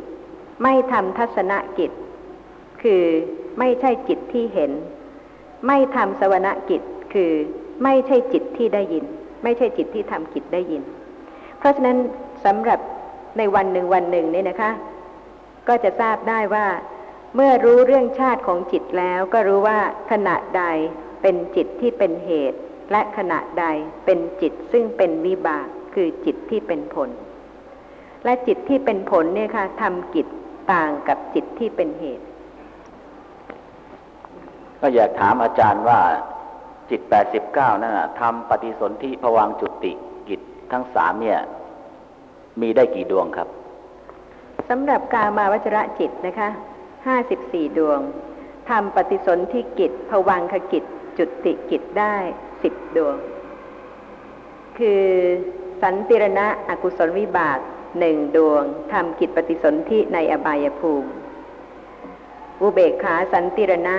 [0.64, 1.92] ไม่ทำทัศนกิจ
[2.82, 3.04] คือ
[3.60, 4.72] ไม่ใช่จิตที่เห็น
[5.68, 6.82] ไม่ทำสวนกิจ
[7.14, 7.32] คือ
[7.84, 9.06] ไม่ใช่จิตที่ได้ยิน
[9.44, 10.84] ไม่ใช่จิตที่ทำกิจได้ยิน
[11.60, 11.98] เพราะฉะนั้น
[12.46, 12.80] สำหรับ
[13.38, 14.72] ในวันหนึ่งวันหนึ่งเนี่ยนะคะ
[15.68, 16.68] ก็จะทราบได้ว่า
[17.36, 19.80] เมื่อรู้เรื่องชาติของจิตแล้วก็รู้ว่า
[20.12, 20.64] ขณะใด
[21.22, 22.60] เป็นจิตที่เป็นเหตุ
[22.92, 23.66] และขณะใด
[24.06, 27.10] เป็นจิตซึ่งเป็นวิบากคือจิตที่เป็นผล
[28.26, 30.28] และจิตที่เป็นผลเนี่ยค่ะทำกิจ
[30.74, 32.26] ต่างกับจิตที่เป็นเหตุ
[34.80, 36.00] ก็อยากถามอาจารย์ว่า
[36.90, 37.02] จิต
[37.42, 39.94] 89นั่นนะทำปฏิสนธิภวังจุติ
[40.72, 41.40] ทั้งสามเนี่ย
[42.62, 43.48] มีได้กี่ดวงครับ
[44.70, 46.50] สำหรับกามาวจระจิตนะคะ
[47.08, 48.00] ห้าสิบสี่ดวง
[48.70, 50.84] ทำปฏิสนธิกิจภวังคกิจ
[51.18, 52.16] จุติกิจได้
[52.64, 53.16] สิบดวง
[54.78, 55.04] คือ
[55.82, 57.60] สันติรณะอกุศลวิบาก
[58.00, 61.10] หนึ่งดวงทำกิจปฏิสนธิในอบายภูมิ
[62.62, 63.98] อุเบกขาสันติรณะ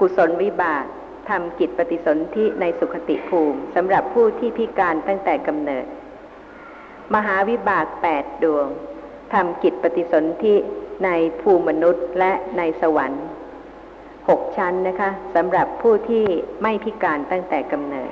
[0.00, 0.84] กุศลวิบาก
[1.28, 5.86] ทำกิจปฏิสนธิในสุขติภูมิสำหรับผู้ที่พิการตั้งแต่กำเนิด
[7.14, 8.66] มหาวิบากแปดดวง
[9.32, 10.54] ทำกิจปฏิสนธิ
[11.04, 11.10] ใน
[11.40, 13.26] ภูมิมนุษย์และในสวรรค์
[14.28, 16.24] หกชั้นนะคะสำหรับผู้ที่
[16.62, 18.10] ไม่พิการตั้งแต่กำเนิด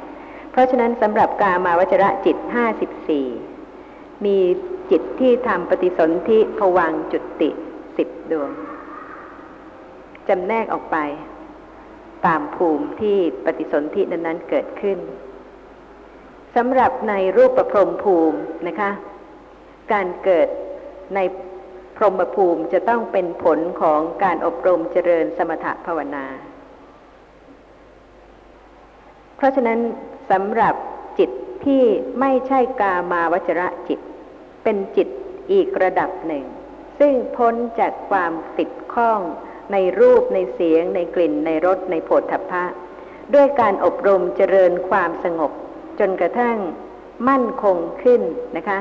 [0.50, 3.26] เพราะฉะนั้นสำหรับกามาวจระจิตห้าสิบสี่
[4.24, 4.38] มี
[4.90, 7.50] จิตที่ทำปฏิสนธิผวังจุติ
[7.96, 8.50] สิบดวง
[10.28, 10.96] จำแนกออกไป
[12.26, 14.98] ตามภูมิที่ปฏิสนธินั้นๆเกิดขึ้น
[16.56, 18.90] สำหรับในรูปประพรมภูมินะคะ
[19.92, 20.48] การเกิด
[21.14, 21.18] ใน
[21.96, 26.26] พรหมภูมิจะต้องเป็นผลของการอบรมเจริญสมถภาวนา
[29.36, 29.78] เพราะฉะนั้น
[30.30, 30.74] สำหรับ
[31.18, 31.30] จิต
[31.66, 31.82] ที่
[32.20, 34.00] ไม่ใช่กามาวจระจิต
[34.62, 35.08] เป็นจิต
[35.52, 36.44] อีกระดับหนึ่ง
[36.98, 39.20] ซึ่งพ้นจากความติดข้อง
[39.72, 42.64] ในรูปในเสียง ในกลิ่น ในรสในโผฏฐัพพะ
[43.34, 45.52] ด้วยการอบรมเจริญความสงบ
[45.98, 46.56] จนกระทั่ง
[47.28, 48.22] มั่นคงขึ้น
[48.56, 48.78] นะคะ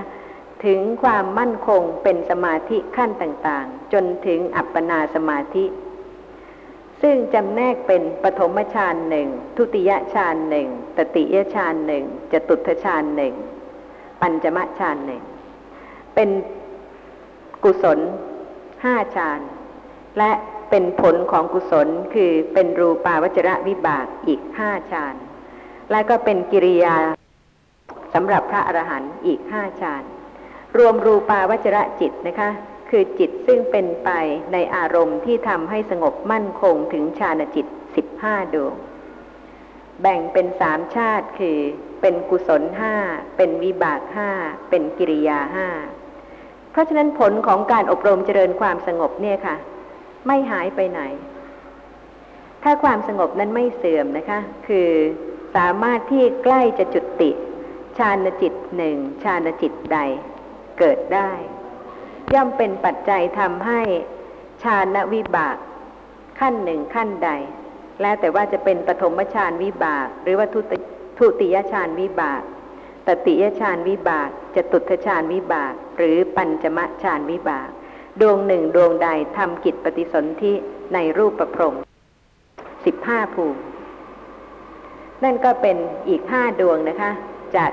[0.66, 5.66] ถึงความมั่นคงเป็นสมาธิขั้นต่างๆ จนถึงอัปปนาสมาธิ
[7.02, 10.68] ซึ่งจำแนกเป็นปฐมฌานหนึ่งทุติยฌานหนึ่ง
[10.98, 13.34] ตติยฌานหนึ่งจตุตฌานหนึ่ง
[14.22, 15.22] ปัญจมฌานหนึ่ง
[16.16, 16.30] เป็น
[17.64, 18.00] กุศล
[18.84, 19.40] ห้าฌาน
[20.18, 20.32] และ
[20.70, 25.16] เป็นผลของกุศลคือเป็นรูปาวจระวิบากอีกห้าฌาน
[25.92, 26.96] และก็เป็นกิริยา
[28.14, 30.04] สำหรับพระอรหันต์อีกห้าฌาน
[30.78, 32.50] รวมรูปาวจระจิตนะคะ
[32.90, 34.10] คือจิตซึ่งเป็นไป
[34.54, 38.76] ในอารมณ์ที่ทำให้สงบมั่นคงถึงฌานจิตสิบห้าดวง
[40.02, 41.58] แบ่งเป็นสามชาติคือ
[42.02, 42.96] เป็นกุศลห้า
[43.38, 44.30] เป็นวิบากห้า
[44.70, 45.68] เป็นกิริยาห้า
[46.72, 49.56] เพราะฉะนั้นผลของการอบรมเจริญความสงบเนี่ยค่ะ
[50.28, 51.02] ไม่หายไปไหน
[52.64, 54.90] ถ้าความสงบนั้นไม่เสื่อมนะคะ คือ
[55.56, 57.32] สามารถที่ใกล้จะจุดติ
[57.98, 60.00] ฌานจิตหนึ่งฌานจิตใด
[60.80, 61.32] เกิดได้
[62.34, 63.82] ย่อมเป็นปัจจัยทำให้
[64.64, 65.58] ฌานวิบาก
[66.40, 67.30] ขั้นหนึ่งขั้นใด
[68.02, 70.78] แล้วแต่ว่าจะเป็นปฐมฌานวิบาก หรือว่าทุติ
[71.18, 72.42] ทุติยฌานวิบาก
[73.08, 77.70] ตติยฌานวิบากจตุตฌานวิบาก หรือปัญจมฌานวิบาก
[78.22, 80.54] ดวงหนึ่งดวงใดทำกิจปฏิสนธิ
[80.94, 81.76] ในรูปประพรม
[82.86, 83.60] สิบห้าภูมิ
[85.24, 85.78] นั่นก็เป็น
[86.10, 87.12] อีกห้าดวงนะคะ
[87.56, 87.72] จาก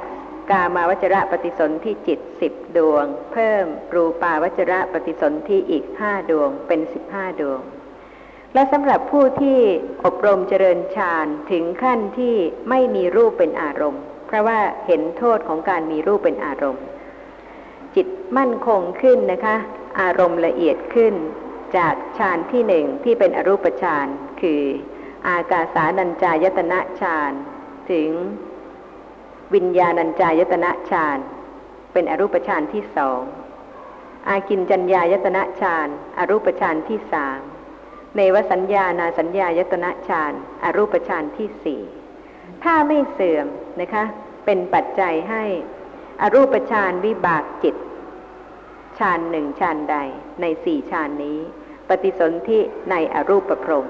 [0.50, 7.60] กามาวจระปฏิสนธิจิตสิบดวง เพิ่มรูปาวจระปฏิสนธิอีกห้าดวงเป็นสิบห้าดวง
[8.54, 9.58] และสำหรับผู้ที่
[10.04, 12.34] อบรมเจริญฌานถึงขั้นที่
[12.68, 16.84] ไม่มีรูปเป็นอารมณ์ เพราะว่าเห็นโทษของการมีรูปเป็นอารมณ์
[17.94, 19.56] จิตมั่นคงขึ้นนะคะ
[20.00, 21.14] อารมณ์ละเอียดขึ้น
[21.76, 24.06] จากฌานที่หนึ่งที่เป็นอรูปฌาน
[24.40, 24.62] คือ
[25.26, 27.32] อากาสานัญจายตนะฌาน
[27.90, 28.10] ถึง
[29.54, 31.18] วิญญาณัญจายตนะฌาน
[31.92, 33.22] เป็นอรูปฌานที่สอง
[34.28, 37.40] อากินจัญญายตนะฌานอรูปฌานที่สาม
[38.14, 40.32] เนวสัญญานาสัญญายตนะฌาน
[40.64, 41.82] อรูปฌานที่สี่
[42.64, 43.46] ถ้าไม่เสื่อม
[43.80, 44.04] นะคะ
[44.44, 45.44] เป็นปัจจัยให้
[46.22, 47.74] อรูปฌานวิบากจิต
[48.98, 49.96] ฌานหนึ่งฌานใด
[50.40, 51.38] ในสี่ฌานนี้
[51.88, 53.86] ปฏิสนธิในอรูปพรหม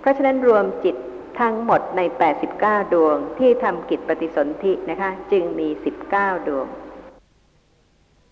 [0.00, 0.96] เพราะฉะนั้นรวมจิต
[1.40, 2.00] ทั้งหมดใน
[2.48, 5.68] 89 ดวงที่ทำกิจปฏิสนธินะคะ จึงมี
[6.08, 6.66] 19 ดวง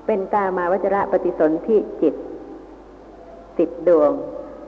[0.06, 2.14] เป็นกามาวจระปฏิสนธิจิต
[3.58, 4.12] สิบดวง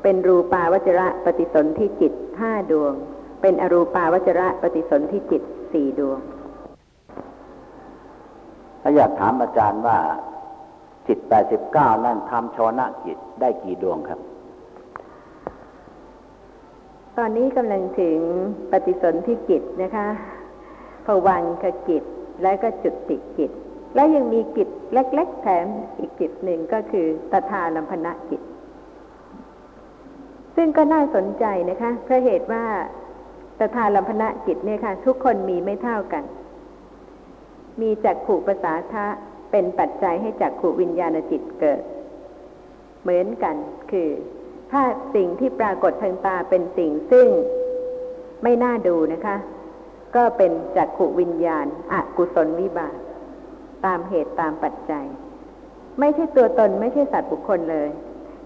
[0.03, 2.93] เป็นรูปาวจระปฏิสนธิจิตห้าดวง
[3.43, 5.43] เป็นอรูปาวจระปฏิสนธิจิต
[5.73, 6.21] สี่ดวง
[8.83, 9.99] ถ้าอยากถามอาจารย์ว่า
[11.07, 11.19] จิต
[11.63, 14.21] 89นั่นทำชวนะจิตได้กี่ดวงครับ
[17.19, 18.19] ตอนนี้กำลังถึง
[18.71, 20.09] ปฏิสนธิจิตนะคะ
[21.07, 22.03] ภวังคกิจ
[22.43, 23.51] และก็จุติกิจ
[23.95, 25.67] และยังมีกิจเล็ก ๆ แถม
[25.99, 28.43] อีกกิจหนึ่งก็คือตถาลัมพนะกิจ
[30.57, 32.65] ซึ่งก็น่าสนใจนะคะเพราะเหตุว่า
[33.59, 36.25] ตถาลัมพนะจิตเนี่ยค่ะ ทุกคนมีไม่เท่ากัน
[37.81, 39.07] มีจักขู่ภาษาทะ
[39.53, 41.83] เป็นปัจจัยให้จักขูวิญญาณจิตเกิด
[43.03, 43.57] เหมือนกัน
[43.91, 44.09] คือ
[44.73, 44.83] ถ้า
[45.15, 47.27] สิ่งที่ปรากฏทางตาเป็นสิ่งซึ่ง
[48.43, 49.37] ไม่น่าดูนะคะ
[50.17, 52.97] ก็เป็นจักขุวิญญาณอกุศลวิบาก
[53.85, 55.07] ตามเหตุตามปัจจัย
[56.01, 57.89] ไม่ใช่ตัวตนไม่ใช่สัตว์บุคคลเลย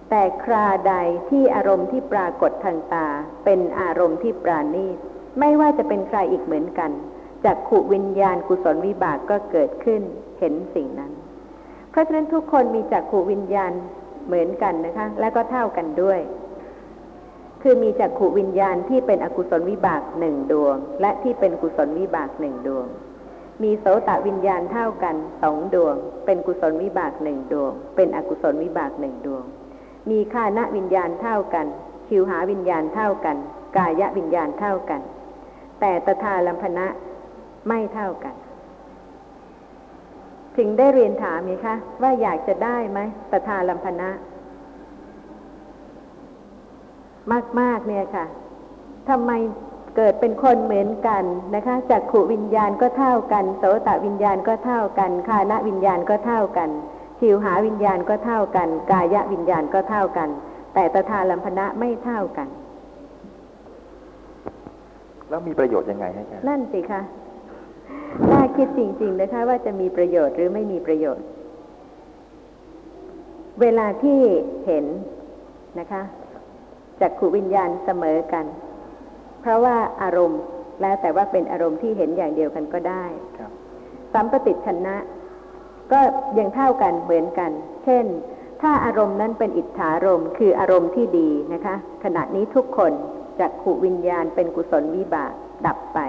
[0.09, 0.93] แต่คราใด
[1.29, 3.07] ที่อารมณ์ที่ปรากฏทางตา
[3.45, 4.97] เป็นอารมณ์ที่ปราณีต
[5.39, 6.91] ไม่ว่าจะเป็นใครอีกเหมือนกัน
[7.47, 10.01] จักขุวิญญาณกุศลวิบากก็เกิดขึ้น
[10.39, 11.11] เห็นสิ่งนั้น
[11.91, 13.71] เพราะฉะนั้นทุกคนมีจักขุวิญญาณ
[14.27, 16.19] เหมือนกันนะคะ และก็เท่ากันด้วย
[17.61, 22.85] คือมีจักขุวิญญาณที่เป็นอกุศลวิบากหนึ่งดวง และที่เป็นกุศลวิบากหนึ่งดวง
[23.63, 29.43] มีโสตวิญญาณเท่ากันสองดวง เป็นกุศลวิบากหนึ่งดวง เป็นอกุศลวิบากหนึ่งดวง
[30.09, 31.67] มีคานะวิญญาณเท่ากัน
[32.07, 33.37] คิวหาวิญญาณเท่ากัน
[33.77, 35.01] กายวิญญาณเท่ากัน
[35.79, 36.85] แต่ตถาลัมพนะ
[37.67, 38.35] ไม่เท่ากัน
[40.57, 42.99] ถึงได้เรียนถามไหมคะ ว่าอยากจะได้ไหม
[43.31, 44.09] ตถาลัมพนะ
[47.59, 48.25] มาก ๆ เนี่ยค่ะ
[49.09, 49.31] ทำไม
[49.95, 51.23] เกิดเป็นคนเหมือนกัน
[51.55, 56.69] นะคะจักขุวิญญาณก็เท่ากัน โสตวิญญาณก็เท่ากันคานะวิญญาณก็เท่ากัน
[57.19, 60.29] ชิวหาวิญญาณก็เท่ากัน กายวิญญาณก็เท่ากัน
[60.73, 62.47] แต่ตถาลัมพนะไม่เท่ากัน
[65.29, 67.01] แล้วมีประโยชน์ยังไงให้อาจารย์นั่นสิคะ
[68.31, 71.25] น่าคิดจริง ๆ นะคะ ว่าจะมีประโยชน์หรือไม่มีประโยชน์
[73.61, 74.19] เวลาที่
[74.65, 74.85] เห็น
[75.79, 76.01] นะคะ
[77.01, 78.45] จักขุวิญญาณเสมอกัน
[79.41, 80.41] เพราะว่าอารมณ์
[80.81, 83.05] แล้วแต่ว่าเป็นอารมณ์ที่เห็นอย่างเดียวกันก็ได้
[83.37, 83.51] ครับ
[84.13, 84.95] สัมปติชนะ
[85.91, 85.99] ก็
[86.37, 87.51] ยังเท่ากันเหมือนกัน
[87.85, 88.05] เช่น
[88.61, 92.91] ถ้าอารมณ์นั้นเป็นอิทธารมณ์คืออารมณ์ที่ดีนะคะ ขณะนี้ทุกคน
[93.39, 95.33] จักขุวิญญาณเป็นกุศลวิบาก
[95.65, 95.99] ดับไป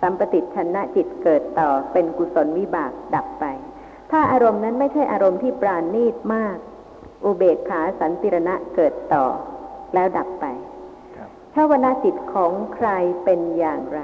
[0.00, 3.44] สัมปติชนะจิตเกิดต่อเป็นกุศลวิบากดับไป
[4.10, 6.56] ถ้าอารมณ์นั้นไม่ใช่อารมณ์ที่ปราณีตมาก
[7.24, 9.26] อุเบกขาสันติรณะเกิดต่อ
[9.94, 10.46] แล้วดับไป
[11.16, 12.88] ครับถ้าวนาจิตของใคร
[13.24, 14.00] เป็นอย่างไร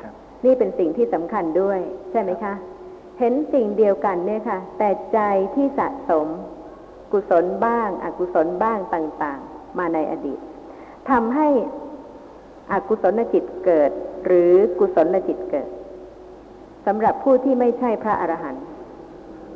[0.00, 0.12] ครับ
[0.44, 2.54] นี่เป็นสิ่งที่สำคัญด้วย ใช่ไหมคะ
[3.18, 5.20] เห็นสิ่งเดียวกันเนี่ยค่ะ แต่ใจ
[5.54, 6.26] ที่สะสม
[7.12, 10.40] กุศลบ้าง อกุศลบ้างต่าง ๆ มาในอดีต
[11.10, 11.48] ทำให้
[12.72, 13.90] อกุศลจิตเกิด
[14.26, 15.68] หรือกุศลจิตเกิด
[16.86, 18.64] สำหรับผู้ที่ไม่ใช่พระอรหันต์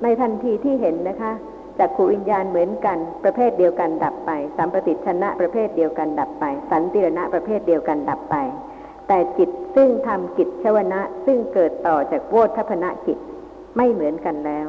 [0.03, 1.33] ในทันทีที่เห็นนะคะ
[1.79, 8.37] จากขูวิญญาณเหมือนกันประเภทเดียวกันดับไปสัมปติชนะประเภทเดียวกันดับไป สันติรณะประเภทเดียวกันดับไป
[9.09, 13.19] แต่จิตซึ่งทำกิจชวนะซึ่งเกิดต่อจากโวทัพนะจิต
[13.77, 14.69] ไม่เหมือนกันแล้ว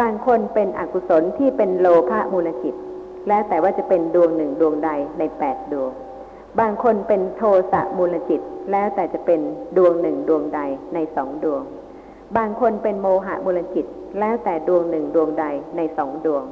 [0.00, 2.74] บางคนเป็นอกุศลที่เป็นโลภะมูลจิต
[3.28, 5.92] แล้วแต่ว่าจะเป็นดวงหนึ่งดวงใดในแปดดวง
[6.60, 8.40] บางคนเป็นโทสะมูลจิต
[8.72, 9.40] แล้วแต่จะเป็น
[9.76, 10.60] ดวงหนึ่งดวงใด
[10.94, 11.62] ในสองดวง
[12.36, 13.86] บางคนเป็นโมหะมูลจิต
[14.20, 15.44] แล้วแต่ดวงหนึ่งดวงใด
[15.76, 16.44] ในสองดวง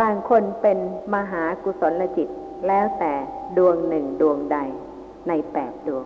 [0.00, 0.78] บางคนเป็น
[1.14, 2.28] มหากุศลจิต
[2.68, 3.12] แล้วแต่
[3.58, 4.58] ดวงหนึ่งดวงใด
[5.28, 6.04] ในแปดดวง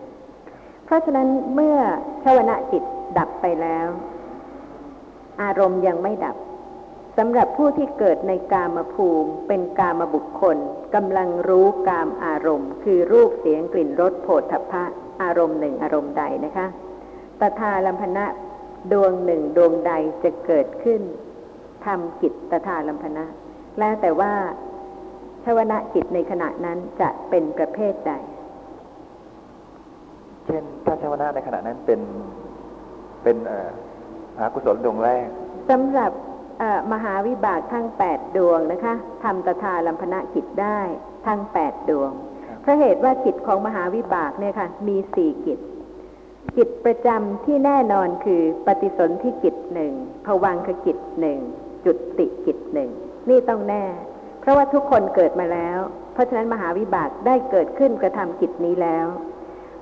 [0.85, 1.77] เพราะฉะนั้นเมื่อ
[2.25, 2.83] ชวนะจิต
[3.19, 3.89] ดับไปแล้ว
[5.43, 6.37] อารมณ์ยังไม่ดับ
[7.19, 10.57] สำหรับผู้ที่เกิดในกามภูมิ เป็นกามบุคคล
[10.95, 14.85] กำลังรู้กามอารมณ์ คือรูปเสียงกลิ่นรสโผฏฐัพพะ
[15.23, 16.67] อารมณ์หนึ่งอารมณ์ใดนะคะ
[17.41, 18.25] ตถาลัมพนะ
[18.93, 19.93] ดวงหนึ่งดวงใด
[20.25, 21.01] จะเกิดขึ้น
[21.85, 23.25] ทำกิจตถาลัมพนะ
[23.79, 24.33] แล้วแต่ว่า
[25.45, 28.13] ชวนะจิตในขณะนั้นจะเป็นประเภทใด
[30.47, 32.01] เช่นถ้าชาวนาในขณะนั้นเป็น
[33.23, 33.71] เป็นเอ่อ
[34.35, 35.27] มหากุศลดวงแรก
[35.71, 36.26] สำหรับเอ่อ
[36.93, 40.79] มหาวิบากทั้งแปดดวงนะคะทำตถาลัมพนะกิจได้
[41.27, 42.13] ทั้งแปดดวง
[42.47, 45.61] ครับเพราะเหตุว่ากิจของมหาวิบากเนี่ยค่ะ มีสี่กิจ
[46.57, 49.93] กิจประจำที่แน่นอนคือปฏิสนธิกิจหนึ่ง
[50.27, 51.39] ภวังคกิจหนึ่ง
[51.85, 52.91] จุติกิจหนึ่ง
[53.29, 53.85] นี่ต้องแน่
[54.41, 55.79] เพราะว่าทุกคนเกิดมาแล้ว
[56.13, 59.07] เพราะฉะนั้นมหาวิบากได้เกิดขึ้นกระทำกิจนี้แล้ว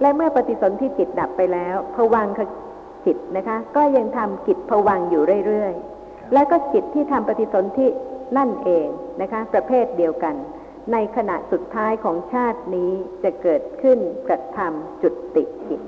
[0.00, 2.40] และเมื่อปฏิสนธิจิตดับไปแล้วภวังค
[3.06, 5.93] จิตนะคะ ก็ยังทำกิจภวังค์อยู่เรื่อยๆ
[6.32, 7.88] และก็จิตที่ทำปฏิสนธิ
[8.36, 8.86] นั่นเอง
[9.20, 10.34] นะคะ ประเภทเดียวกัน
[10.92, 15.80] ในขณะสุดท้ายของชาตินี้จะเกิดขึ้นกระทำจุดติกิจ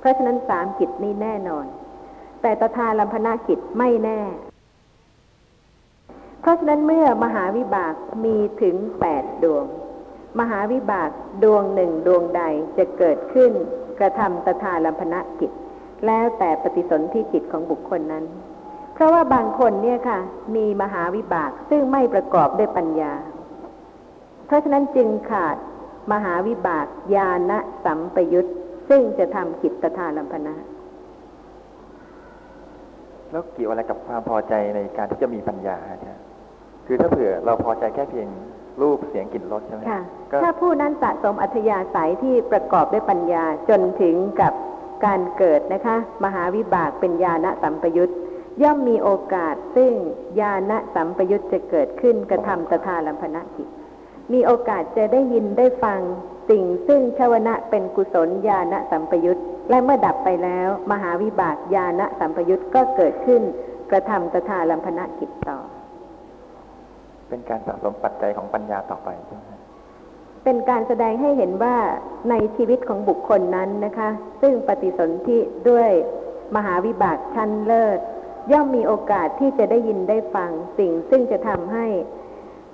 [0.00, 1.66] เพราะฉะนั้นสามกิจนี้แน่นอน
[2.42, 4.20] แต่ตถาลัมพนากิจไม่แน่
[6.40, 9.66] เพราะฉะนั้นเมื่อมหาวิบากมีถึงแปดดวง
[10.40, 11.10] มหาวิบาก
[11.42, 12.42] ดวงหนึ่งดวงใด
[12.78, 13.52] จะเกิดขึ้น
[14.00, 15.50] กระทำตถาลัมพนกิจ
[16.06, 18.24] แล้วแต่ปฏิสนธิจิตของบุคคลนั้น
[19.00, 20.18] ราะว่าบางคนเนี่ยค่ะ
[20.56, 23.12] มีมหาวิบากซึ่งไม่ประกอบด้วยปัญญา
[24.46, 25.56] เพราะฉะนั้นจึงขาด
[26.12, 27.52] มหาวิบากญาณ
[27.84, 28.46] สัมปยุต
[28.88, 30.54] ซึ่งจะทำกิจตถาลัมพนะ
[33.30, 36.22] แล้วเกี่ยวอะไรกับความพอใจในการที่จะมีปัญญาฮะอาจารย์
[36.86, 38.28] คือถ้าเผื่อเราพอใจแค่เพียง
[38.82, 44.52] รูปเสียงกลิ่นรสใช่ไหมค่ะก็ถ้าผู้นั้นสะสมอัธยาศัยที่ประกอบด้วยปัญญาจนถึงกับ
[45.04, 48.12] การเกิดนะคะ มหาวิบากเป็นญาณสัมปยุต
[48.62, 49.92] ย่อมมีโอกาสซึ่ง
[50.40, 53.68] ญาณสัมปยุตจะเกิดขึ้นกระทำตถาลัมพนกิจ
[54.32, 56.00] มีโอกาสจะได้ยินได้ฟัง
[56.50, 63.42] สิ่งซึ่งชาวนะเป็นกุศลญาณสัมปยุตและเมื่อดับไปแล้ว มหาวิบากญาณสัมปยุตก็เกิดขึ้น
[63.90, 65.58] กระทำตถาลัมพนกิจต่อ
[67.28, 69.60] เป็นการสะสมปัจจัยของปัญญาต่อไปใช่ไหมฮะ
[70.44, 71.76] เป็นการแสดงให้เห็นว่า
[72.30, 75.90] ในชีวิตของบุคคลนั้นนะคะ ซึ่งปฏิสนธิด้วย
[76.56, 77.98] มหาวิบากชั้นเลิศ
[78.52, 81.86] ย่อมมีโอกาสที่จะได้ยินได้ฟังสิ่งซึ่งจะทำให้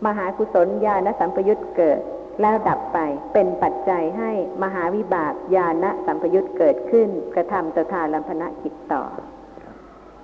[0.06, 2.00] มหากุศลญาณสัมปยุตเกิด
[2.40, 2.98] แล้วดับไป
[3.32, 4.30] เป็นปัจจัยให้
[4.62, 9.04] มหาวิบากญาณสัมปยุตเกิดขึ้น กระทำตถาลัมพนกิจต่อ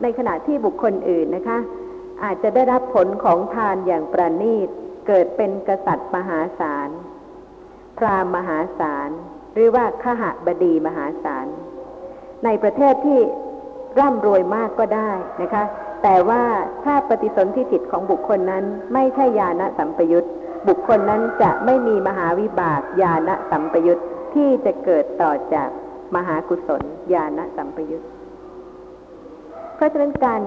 [0.03, 1.59] ในขณะที่บุคคลอื่นนะคะ
[2.25, 4.69] อาจจะได้รับผลของทานอย่างประณีต
[5.07, 6.89] เกิดเป็นกษัตริย์มหาศาล
[7.99, 9.11] พราหมณ์มหาศาล
[9.55, 11.47] หรือว่าขหบดีมหาศาล
[12.45, 13.21] ในประเทศที่
[13.99, 15.11] ร่ำรวยมากก็ได้
[15.43, 15.65] นะคะ
[16.03, 16.43] แต่ว่า
[16.85, 20.29] ถ้าปฏิสนธิจิตของบุคคลนั้นไม่ใช่ญาณสัมปยุต
[20.69, 24.01] บุคคลนั้นจะไม่มีมหาวิบากญาณสัมปยุต
[24.35, 25.69] ที่จะเกิดต่อจาก
[26.17, 28.05] มหากุศลญาณสัมปยุต
[29.77, 30.43] เพราะฉะนั้นการ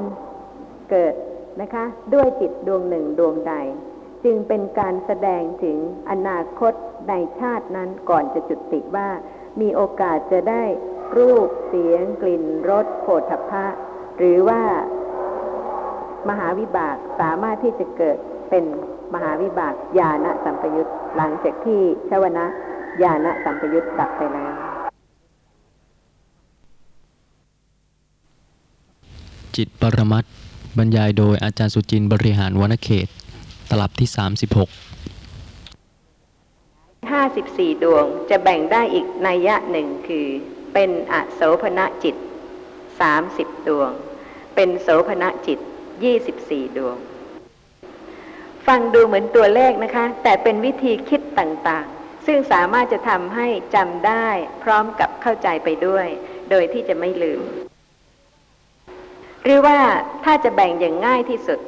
[0.89, 1.13] เกิด
[1.61, 3.53] นะคะ ด้วยจิตดวงหนึ่งดวงใด
[4.23, 5.77] จึงเป็นการแสดงถึง
[6.09, 6.73] อนาคต
[7.09, 9.07] ในชาตินั้นก่อนจะจุติว่า
[9.61, 10.63] มีโอกาสจะได้
[11.17, 13.65] รูปเสียง กลิ่นรสโผฏฐัพพะ
[14.17, 14.61] หรือว่า
[16.29, 18.17] มหาวิบากสามารถที่จะเกิด
[18.49, 18.63] เป็น
[19.13, 22.45] มหาวิบากญาณสัมปยุตหลังจากที่ชวนะ
[23.03, 24.53] ญาณสัมปยุตดับไปแล้ว
[29.55, 30.31] จิตปรมัตถ์
[30.77, 33.07] บรรยายโดยอาจารย์สุจินต์บริหารวนเขต
[33.69, 34.67] ตลับที่ 36
[37.11, 40.27] 54 ดวงจะแบ่งได้อีกนัยยะหนึ่งคือ
[40.75, 42.15] เป็นอโสภณจิต
[42.91, 43.91] 30ดวง
[44.55, 45.59] เป็นโสภณจิต
[46.17, 46.97] 24ดวง
[48.67, 54.27] ฟังดูเหมือนตัวเลขนะคะ แต่เป็นวิธีคิดต่างๆ ซึ่งสามารถจะทำให้จำได้
[54.63, 56.07] พร้อมกับเข้าใจไปด้วย
[56.49, 57.41] โดยที่จะไม่ลืม
[59.43, 59.77] หรือว่า
[60.23, 61.59] ถ้าจะแบ่งอย่างง่ายที่สุด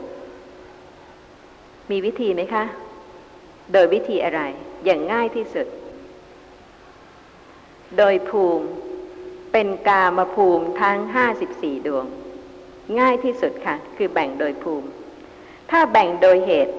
[1.91, 2.63] มีวิธีไหมคะ
[3.73, 4.41] โดยวิธีอะไร
[4.85, 5.67] อย่างง่ายที่สุด
[7.97, 8.67] โดยภูมิ
[9.51, 10.97] เป็นกามภูมิทั้ง
[11.41, 12.05] 54 ดวง
[12.99, 14.87] ง่ายที่สุดค่ะ คือแบ่งโดยภูมิ
[15.71, 16.73] ถ้าแบ่งโดยเหตุ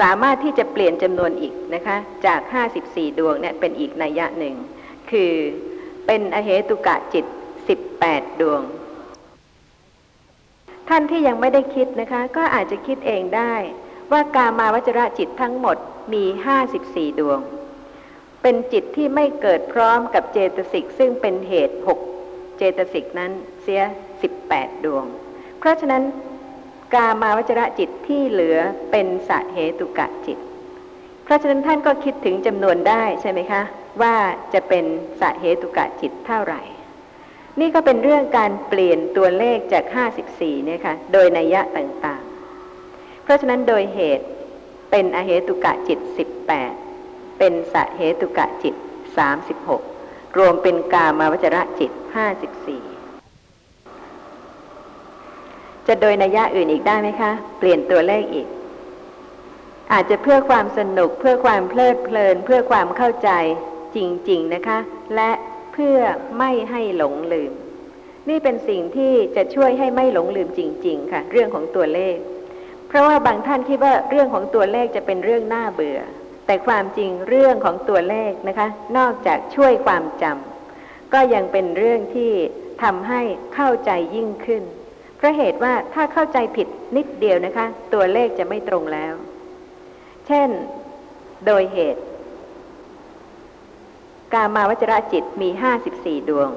[0.00, 2.40] สามารถที่จะเปลี่ยนจำนวนอีกนะคะ จาก
[2.80, 4.54] 54 ดวงเนี่ยเป็นอีกนัยยะหนึ่ง
[5.10, 5.32] คือ
[6.06, 7.24] เป็นอเหตุกะจิต
[7.82, 8.62] 18 ดวง
[10.88, 13.54] ท่านที่ยังไม่ได้คิดนะคะ ก็อาจจะคิดเองได้
[14.12, 15.76] ว่ากามาวจระจิตทั้งหมด
[16.12, 16.24] มี
[16.72, 17.40] 54 ดวง
[18.42, 21.76] เป็นจิตที่ไม่เกิดพร้อมกับเจตสิกซึ่งเป็นเหตุ
[22.16, 23.82] 6เจตสิกนั้นเสีย
[24.32, 25.04] 18ดวง
[25.58, 26.02] เพราะฉะนั้น
[26.94, 28.58] กามาวจระจิตที่เหลือ
[28.90, 30.38] เป็นสะเหตุกะจิต
[31.24, 33.62] เพราะฉะนั้นท่านก็คิดถึงจำนวนได้ใช่ไหมคะ
[34.02, 34.14] ว่า
[34.54, 34.84] จะเป็น
[35.20, 36.62] สะเหตุกะจิตเท่าไหร่
[37.60, 39.84] นี่ก็เป็นเรื่องการเปลี่ยนตัวเลขจาก
[40.26, 44.26] 54เนี่ยค่ะโดยนัยยะต่างๆ เพราะฉะนั้นโดยเหตุ
[44.90, 46.79] เป็นอเหตุกะจิต 18
[47.40, 48.74] เป็นสะเหตุกะจิต
[49.56, 51.90] 36 รวมเป็นกามาวจระจิต
[53.08, 58.46] 54 จะโดยนัยยะอื่นอีกได้ไหมคะ เปลี่ยนตัวเลขอีก
[59.92, 63.30] อาจจะเพื่อความสนุกเพื่อความเพลิดเพลิน เพื่อความเข้าใจ
[63.96, 63.98] จ
[64.30, 64.78] ริง ๆ นะคะ
[65.16, 65.30] และ
[65.72, 65.98] เพื่อ
[66.38, 67.52] ไม่ให้หลงลืม
[68.28, 72.16] นี่เป็นสิ่งที่จะช่วยให้ไม่หลงลืมจริง ๆ ค่ะ เรื่องของตัวเลข
[72.88, 76.00] เพราะว่าบางท่านคิดว่าเรื่องของตัวเลขจะเป็นเรื่องน่าเบื่อ
[76.50, 82.32] แต่ความจริงเรื่องของตัวเลขนะคะ นอกจากช่วยความจำก็ยังเป็นเรื่องที่
[82.82, 83.20] ทำให้
[83.54, 84.62] เข้าใจยิ่งขึ้น
[85.16, 89.14] เพราะเหตุว่าถ้าเข้าใจผิดนิดเดียวนะคะ ตัวเลขจะไม่ตรงแล้ว
[90.26, 90.48] เช่น
[91.46, 92.02] โดยเหตุ
[94.32, 95.48] กามาวจระจิตมี
[95.88, 96.50] 54ดวง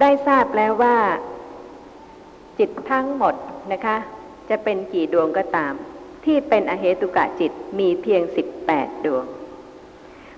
[0.00, 0.96] ได้ทราบแล้วว่า
[2.58, 3.34] จิตทั้งหมด
[3.72, 3.96] นะคะ
[4.50, 5.74] จะเป็นกี่ดวงก็ตาม
[6.28, 9.24] ที่เป็นอเหตุกะจิตมีเพียง18ดดวง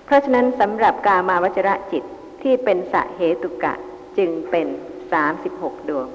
[0.05, 2.03] เพราะฉะนั้นสำหรับกามาวจระจิต
[2.43, 3.73] ที่เป็นสะเหตุกะ
[4.17, 4.67] จึงเป็น
[5.27, 6.07] 36ดวง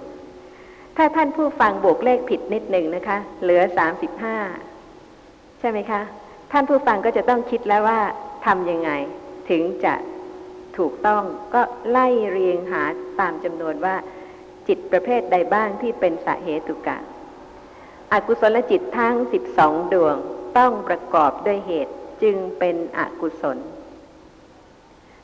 [0.97, 3.63] ถ้าท่านผู้ฟังบวกเลขผิดนิดหนึ่งนะคะ เหลือ
[4.81, 6.01] 35ใช่ไหมคะ
[6.53, 8.01] ท่านผู้ฟังก็จะต้องคิดแล้วว่า
[8.47, 8.91] ทำยังไง
[9.51, 9.95] ถึงจะ
[10.79, 11.23] ถูกต้อง
[11.55, 12.83] ก็ไล่เรียงหา
[13.21, 13.97] ตามจำนวนว่า
[14.69, 16.99] จิตประเภทใดบ้างที่เป็นสาเหตุกะ
[18.13, 19.15] อกุศลจิตทั้ง
[19.55, 20.17] 12ดวง
[20.59, 23.59] ต้องประกอบด้วยเหตุจึงเป็นอกุศล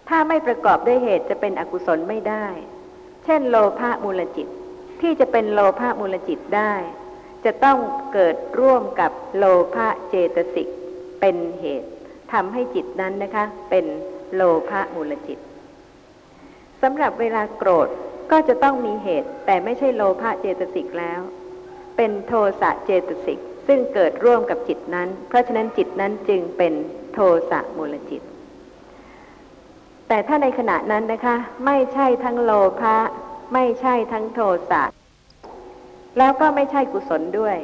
[0.08, 2.46] ถ้าไม่ประกอบด้วยเหตุจะเป็นอกุศลไม่ได้
[3.24, 4.46] เช่น โลภะมูลจิต
[5.00, 6.74] ที่จะเป็นโลภะมูลจิตได้
[7.44, 7.78] จะต้อง
[8.12, 10.68] เกิดร่วมกับโลภะเจตสิก
[11.20, 11.88] เป็นเหตุ
[12.32, 13.84] ทำให้จิตนั้นนะคะ เป็น
[14.34, 15.38] โลภะมูลจิต
[16.82, 17.88] สำหรับเวลาโกรธ
[18.30, 21.20] ก็จะต้องมีเหตุ แต่ไม่ใช่โลภะเจตสิกแล้ว
[21.96, 26.72] เป็นโทสะเจตสิกซึ่งเกิดร่วมกับจิตนั้น เพราะฉะนั้นจิตนั้นจึงเป็น
[27.12, 27.18] โท
[27.50, 28.22] สะมูลจิต
[30.08, 32.96] แต่ถ้าในขณะนั้นนะคะ ไม่ใช่ทั้งโลภะ
[33.54, 34.82] ไม่ใช่ทั้งโทสะ
[36.18, 37.56] แล้วก็ไม่ใช่กุศลด้วย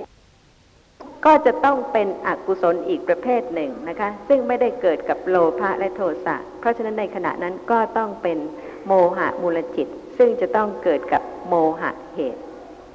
[1.26, 8.38] ก็จะต้องเป็นอกุศลอีกประเภทหนึ่งนะคะ ซึ่งไม่ได้เกิดกับโลภะและโทสะเพราะฉะนั้นในขณะนั้นก็ต้องเป็น
[8.86, 9.88] โมหะมูลจิต
[10.18, 12.42] ซึ่งจะต้องเกิดกับโมหะเหตุ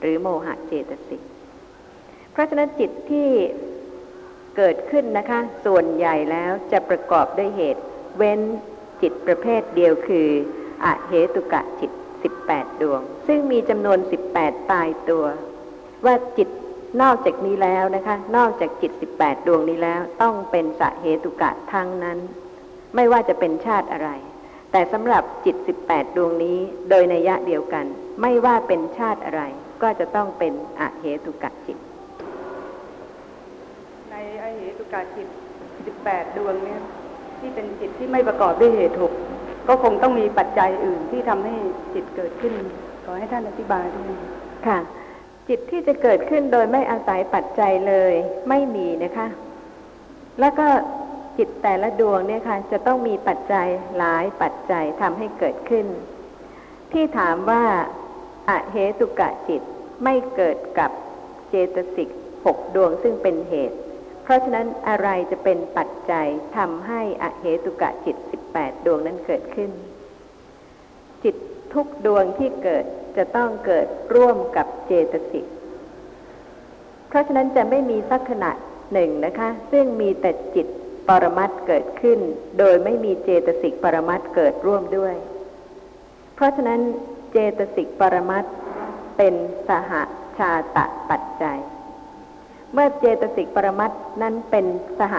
[0.04, 1.22] หรือโมหะเจตสิก
[2.32, 3.30] เพราะฉะนั้นจิตที่
[4.58, 7.84] เกิดขึ้นนะคะ ส่วนใหญ่แล้วจะประกอบด้วยเหตุ
[8.18, 8.40] เว้น
[9.02, 10.28] จิตประเภทเดียวคือ
[10.86, 11.92] อเหตุกะจิต
[12.36, 14.00] 18 ดวง ซึ่งมีจำนวน
[14.36, 15.26] 18 ตายตัว
[16.06, 16.50] ว่าจิต
[17.02, 22.20] นอกจากนี้แล้วนะคะ นอกจากจิต 18 ดวงนี้แล้ว ต้องเป็นสะเหตุกะทั้งนั้น
[22.96, 24.10] ไม่ว่าจะเป็นชาติอะไร
[24.72, 25.56] แต่สำหรับจิต
[25.88, 26.58] 18 ดวงนี้
[26.90, 27.86] โดยในยะเดียวกัน
[28.22, 29.44] ไม่ว่าเป็นชาติอะไร
[29.84, 31.78] ก็จะต้องเป็นอเหตุกะจิต
[34.10, 35.28] ในอเหตุกะจิต
[35.82, 36.82] 18ดวงเนี่ย
[37.40, 39.14] ที่เป็นจิตที่ไม่ประกอบด้วยเหตุหก
[39.68, 41.56] ก็คงต้องมีปัจจัยอื่นที่ทำให้
[41.94, 42.54] จิตเกิดขึ้น
[43.06, 44.12] ขอให้ท่านอธิบายด้วย
[44.68, 44.78] ค่ะ
[45.50, 48.14] จิตที่จะเกิดขึ้นโดยไม่อาศัยปัจจัยเลย
[48.50, 49.28] ไม่มีนะคะ
[50.40, 50.68] แล้วก็
[51.38, 53.68] จิตแต่ละดวงเนี่ยค่ะ จะต้องมีปัจจัย
[53.98, 55.86] หลายปัจจัยทำให้เกิดขึ้น
[56.92, 57.64] ที่ถามว่า
[58.50, 59.62] อเหตุกะจิต
[60.04, 60.92] ไม่เกิดกับ
[61.50, 62.10] เจตสิก
[62.46, 63.78] หกดวงซึ่งเป็นเหตุ
[64.24, 66.28] เพราะฉะนั้นอะไรจะเป็นปัจจัย
[66.58, 68.16] ทำให้อเหตุกะจิต
[68.48, 69.72] 18ดดวงนั้นเกิดขึ้น
[71.24, 71.36] จิต
[71.74, 72.86] ทุกดวงที่เกิด
[73.18, 75.46] จะต้องเกิดร่วมกับเจตสิก
[77.08, 78.52] เพราะฉะนั้นจะไม่มีสักขณะ
[78.94, 80.68] หนึ่งนะคะ ซึ่งมีแต่จิต
[81.08, 82.20] ปรมัตเกิดขึ้น
[82.60, 85.16] โดยไม่มีเจตสิกปรมัตเกิดร่วมด้วย
[86.36, 86.80] เพราะฉะนั้น
[87.32, 88.46] เจตสิกปรมัต
[89.18, 89.34] เป็น
[89.70, 89.92] สห
[90.38, 91.60] ชาตะปัจจัย
[92.74, 93.92] เมื่อเจตสิกปรมัต
[94.22, 94.66] นั้นเป็น
[95.00, 95.16] สห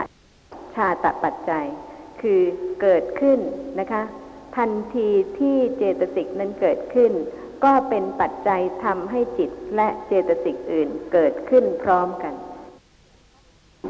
[0.75, 1.67] ชาตะปัจจัย
[2.21, 2.41] คือ
[2.81, 3.39] เกิดขึ้น
[3.81, 4.03] นะคะ
[4.57, 7.13] ทันทีที่เจตสิกนั้นเกิดขึ้น
[7.65, 12.35] ก็เป็นปัจจัยทำให้จิตและเจตสิกอื่นเกิดขึ้นพร้อมกัน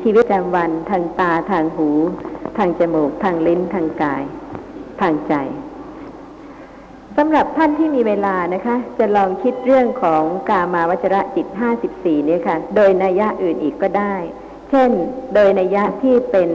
[0.02, 1.88] ชีวิตประจำวันทางตาทางหู
[2.58, 4.22] ทางจมูก ทางลิ้นทางกาย
[5.00, 5.34] ทางใจ
[7.18, 11.46] สำหรับท่านที่มีเวลานะคะ จะลองคิดเรื่องของกามาวจระจิต
[11.86, 14.14] 54 เนี่ยค่ะ โดยนัยยะอื่นอีกก็ได้
[14.70, 14.90] เช่น
[15.34, 16.50] โดยนัยยะที่เป็น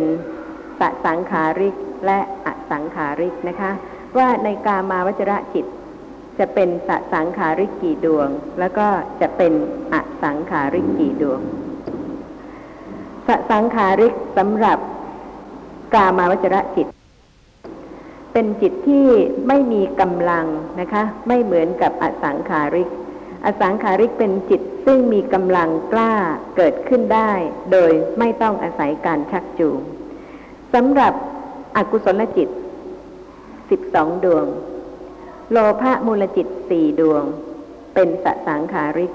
[0.80, 3.72] สสังขาริกและอสังขาริกนะคะ
[4.18, 5.66] ว่าในกามาวจระจิต
[6.40, 8.30] จะเป็นสสังขาริกกี่ดวง
[8.60, 8.88] แล้วก็
[9.22, 9.54] จะเป็น
[9.94, 11.42] อสังขาริกกี่ดวง
[13.28, 14.78] สสังขาริกสำหรับ
[15.96, 16.88] กามาวจระจิต
[18.34, 19.08] เป็นจิตที่
[19.48, 20.46] ไม่มีกำลัง
[20.80, 22.90] นะคะ ไม่เหมือนกับอสังขาริก
[23.46, 26.14] อสังขาริกเป็นจิตซึ่งมีกำลังกล้า
[26.56, 27.32] เกิดขึ้นได้
[27.72, 29.80] โดยไม่ต้องอาศัยการชักจูง
[30.74, 31.14] สำหรับ
[31.78, 32.50] อกุศลจิต
[33.32, 34.46] 12ดวง
[35.52, 37.24] โลภะมูลจิตสี่ดวง
[37.94, 39.12] เป็นสสังขาริก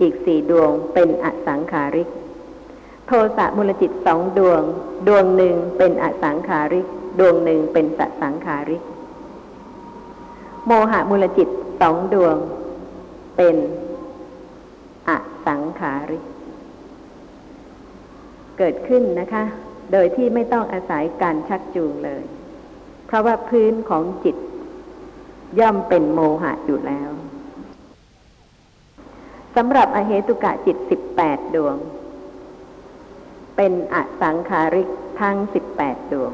[0.00, 2.08] อีกสี่ดวงเป็นอสังขาริก
[3.06, 4.62] โทสะมูลจิตสองดวง
[5.08, 6.86] ดวงหนึ่งเป็นอสังขาริก
[7.18, 8.82] ดวงหนึ่งเป็นสสังขาริก
[10.66, 11.48] โมหะมูลจิต
[11.80, 12.36] สองดวง
[13.36, 13.56] เป็น
[15.08, 15.10] อ
[15.46, 16.24] สังขาริก
[18.58, 19.44] เกิดขึ้นนะคะ
[19.92, 22.24] โดยที่ไม่ต้องอาศัยการชักจูงเลย
[23.06, 24.36] เพราะว่าพื้นของจิต
[25.60, 27.10] ย่อมเป็นโมหะอยู่แล้ว
[29.56, 31.76] สำหรับอเหตุกะจิตสิบแปดดวง
[33.56, 34.88] เป็นอสังขาริก
[35.20, 36.32] ทั้งสิบแปดดวง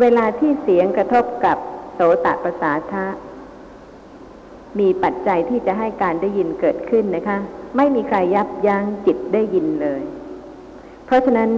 [0.00, 1.58] เวลาที่เสียงกระทบกับ
[1.94, 3.06] โสตประสาทะ
[4.78, 7.38] มีปัจจัยที่จะให้การได้ยินเกิดขึ้นนะคะ
[7.76, 10.02] ไม่มีใครยับยั้งจิตได้ยินเลย
[11.06, 11.50] เพราะฉะนั้น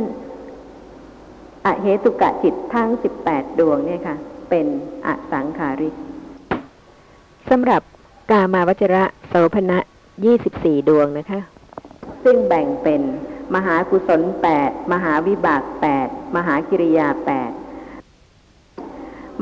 [1.65, 4.17] อเหตุกะจิตทั้งสิบแปดดวงเนี่ยค่ะ
[4.51, 4.67] เป็น
[5.07, 5.95] อสังขาริก
[7.51, 7.83] สำหรับ
[8.31, 9.79] กามาวจระโสภณะ
[10.25, 11.41] ยี่สิบสี่ดวงนะคะ
[12.25, 13.03] ซึ่งแบ่งเป็น
[13.55, 17.51] มหากุศลแปดมหาวิบากแปดมหากิริยาแปด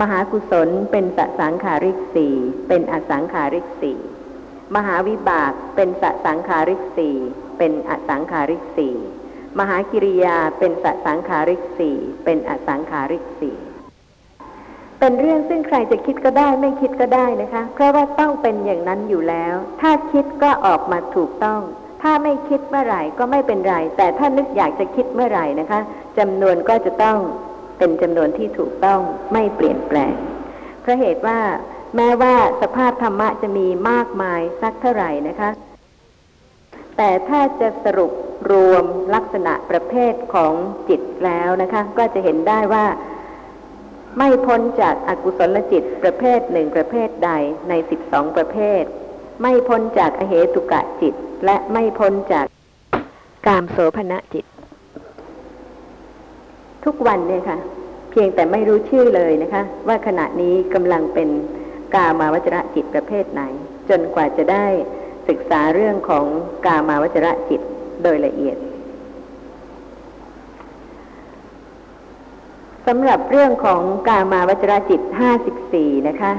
[0.01, 2.35] มหากุศลเป็นสสังขาริกสี่
[2.69, 3.99] เป็นอสังขาริกสี่
[4.77, 7.17] มหาวิบากเป็นสสังขาริกสี่
[7.59, 8.95] เป็นอสังขาริกสี่
[9.59, 13.57] มหากิริยาเป็นสสังขาริกสี่เป็นอสังขาริกสี่
[14.99, 21.61] เป็นเรื่องซึ่งใครจะคิดก็ได้ไม่คิดก็ได้นะคะ เพราะว่าต้องเป็นอย่างนั้นอยู่แล้ว ถ้าคิดก็ออกมาถูกต้อง
[22.03, 25.81] ถ้าไม่คิดเมื่อไหร่ก็ไม่เป็นไร แต่ถ้านึกอยากจะคิดเมื่อไหร่นะคะ
[26.19, 27.19] จำนวนก็จะต้อง
[27.79, 29.01] เป็นจำนวนที่ถูกต้อง
[29.33, 30.15] ไม่เปลี่ยนแปลง
[30.81, 31.41] เพราะเหตุว่า
[31.97, 35.51] แม้ว่าสภาพธรรมะจะมีมากมายสักเท่าไหร่นะคะ
[36.97, 38.13] แต่ถ้าจะสรุป
[38.51, 40.53] รวมลักษณะประเภทของ
[40.89, 42.87] จิตแล้วนะคะ ก็จะเห็นได้ว่า
[44.19, 47.31] ไม่พ้นจากอากุศลจิตประเภทหนึ่งประเภทใด
[47.69, 48.83] ในสิบสองประเภท
[49.43, 51.15] ไม่พ้นจากอเหตุกะจิต
[51.45, 52.47] และไม่พ้นจาก
[53.47, 54.45] กามโสภณะจิต
[56.89, 57.59] ทุกวันเนี่ยค่ะ
[58.11, 61.29] เพียงแต่ไม่รู้ชื่อเลยนะคะ ว่าขณะนี้กำลังเป็น
[61.95, 63.43] กามาวจระจิตประเภทไหน
[63.91, 64.67] จนกว่าจะได้
[65.29, 66.25] ศึกษาเรื่องของ
[66.67, 67.61] กามาวจระจิต
[68.03, 68.57] โดยละเอียด
[72.87, 76.33] สำหรับเรื่องของกามาวจระจิตห้าสิบสี่นะคะ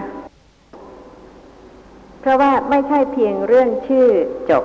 [2.19, 4.07] เพราะว่าไม่ใช่เพียงเรื่องชื่อ
[4.49, 4.63] จบ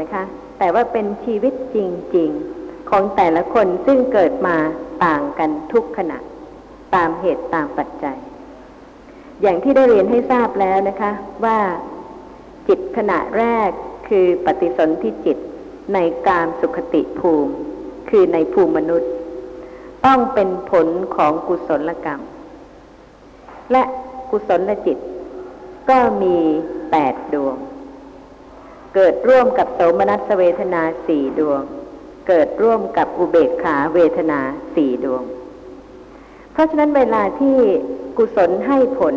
[0.00, 0.22] นะคะ
[0.58, 1.78] แต่ว่าเป็นชีวิตจ
[2.16, 2.30] ริง
[2.60, 4.56] ๆ ของแต่ละคนซึ่งเกิดมา
[5.04, 6.18] ต่างกันทุกขณะ
[6.94, 8.18] ตามเหตุตามปัจจัย
[9.42, 11.12] อย่างที่ได้เรียนให้ทราบแล้วนะคะ
[11.44, 11.58] ว่า
[12.68, 13.70] จิตขณะแรก
[14.08, 15.38] คือปฏิสนธิจิต
[15.94, 17.52] ในกามสุขติภูมิ
[18.10, 19.10] คือในภูมิมนุษย์
[20.06, 20.86] ต้องเป็นผล
[21.16, 22.20] ของกุศลกรรม
[23.72, 23.82] และ
[24.30, 24.98] กุศลจิต
[25.90, 26.36] ก็มี
[26.90, 27.56] แปดดวง
[28.94, 31.62] เกิดร่วมกับโสมนัสเวทนาสี่ดวง
[32.26, 34.40] เกิดร่วมกับอุเบกขาเวทนา
[34.74, 35.22] สี่ดวง
[36.52, 37.56] เพราะฉะนั้นเวลาที่
[38.18, 39.14] กุศลให้ผล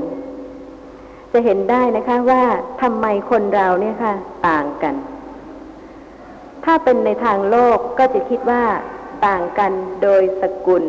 [1.32, 2.44] จะเห็นได้นะคะว่า
[2.82, 4.14] ทำไมคนเราเนี่ยค่ะ
[4.48, 4.96] ต่างกัน
[6.66, 8.64] ถ้าเป็นในทางโลกก็จะคิดว่า
[9.28, 9.72] ต่างกัน
[10.04, 10.84] โดยสกุล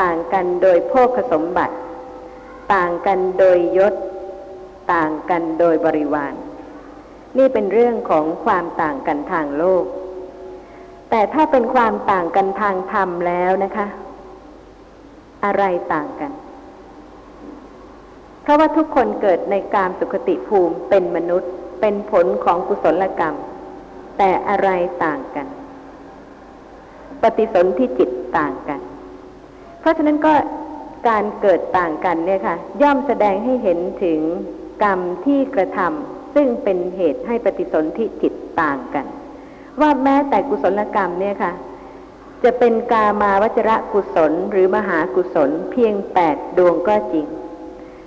[0.00, 1.76] ต่างกันโดยโภคสมบัติ
[2.74, 3.94] ต่างกันโดยยศ
[4.92, 6.34] ต่างกันโดยบริวาร
[7.38, 9.84] นี่เป็นเรื่องของความต่างกันทางโลก
[11.10, 13.86] แต่ถ้าเป็นความต่างกันทางธรรมแล้วนะคะ
[15.44, 16.32] อะไรต่างกัน
[18.42, 21.50] เพราะว่าทุกคนเกิดในกามสุขติภูมิเป็นมนุษย์
[21.80, 23.36] เป็นผลของกุศลกรรม
[24.18, 24.68] แต่อะไร
[25.04, 25.46] ต่างกัน
[27.22, 28.80] ปฏิสนธิจิตต่างกัน
[29.80, 30.34] เพราะฉะนั้นก็
[31.08, 34.20] การเกิดต่างกันเนี่ยค่ะ ย่อมแสดงให้เห็นถึง
[34.84, 39.06] กรรมที่กระทำซึ่งเป็นเหตุให้ปฏิสนธิจิตต่างกัน
[39.80, 41.52] ว่าแม้แต่กุศลกรรมเนี่ยค่ะ
[42.44, 47.26] จะเป็นกามาวจระกุศลหรือมหากุศลเพียงแปดดวงก็จริง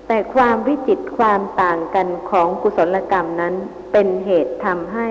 [0.07, 3.53] แต่ความวิจิตความต่างกันของกุศลกรรมนั้น
[3.91, 5.09] เป็นเหตุทำให้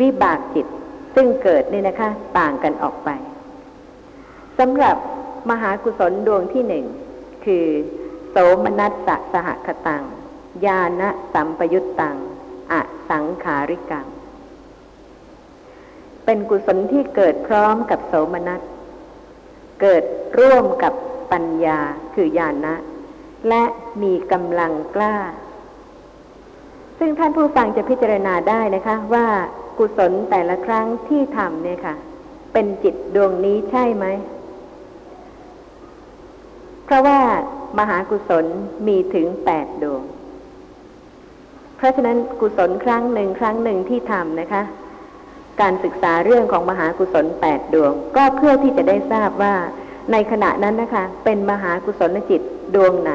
[0.00, 0.66] วิบากจิต
[1.14, 3.10] ซึ่งเกิดนี่นะคะ ต่างกันออกไป
[4.58, 4.96] สำหรับ
[5.50, 6.84] มหากุศลดวงที่หนึ่ง
[7.44, 7.66] คือ
[8.30, 10.04] โสมนัสสะสหคตัง
[10.66, 11.02] ญาณ
[11.32, 12.16] สัมปยุตตัง
[12.72, 12.74] อ
[13.08, 14.06] สังขาริกัง
[16.24, 18.60] เป็นกุศลที่เกิดพร้อมกับโสมนัส
[19.80, 20.04] เกิด
[20.38, 20.92] ร่วมกับ
[21.32, 21.78] ปัญญา
[22.14, 22.74] คือญาณะ
[23.48, 23.62] และ
[24.02, 25.16] มีกำลังกล้า
[26.98, 29.26] ซึ่งท่านผู้ฟังจะพิจารณาได้นะคะว่า
[29.78, 31.94] กุศลแต่ละครั้งที่ทำเนี่ยค่ะ
[32.52, 34.06] เป็นจิตดวงนี้ใช่ไหม
[36.84, 37.18] เพราะว่า
[37.78, 38.44] มหากุศล
[38.86, 40.02] มีถึงแปดดวง
[41.76, 44.62] เพราะฉะนั้นกุศลครั้งหนึ่งครั้งหนึ่งที่ทำนะคะ
[45.60, 49.54] การศึกษาเรื่องของมหากุศลแปดดวง ก็เพื่อที่จะได้ทราบว่า
[50.12, 52.40] ในขณะนั้นนะคะ เป็นมหากุศลจิต
[52.74, 53.12] ดวงไหน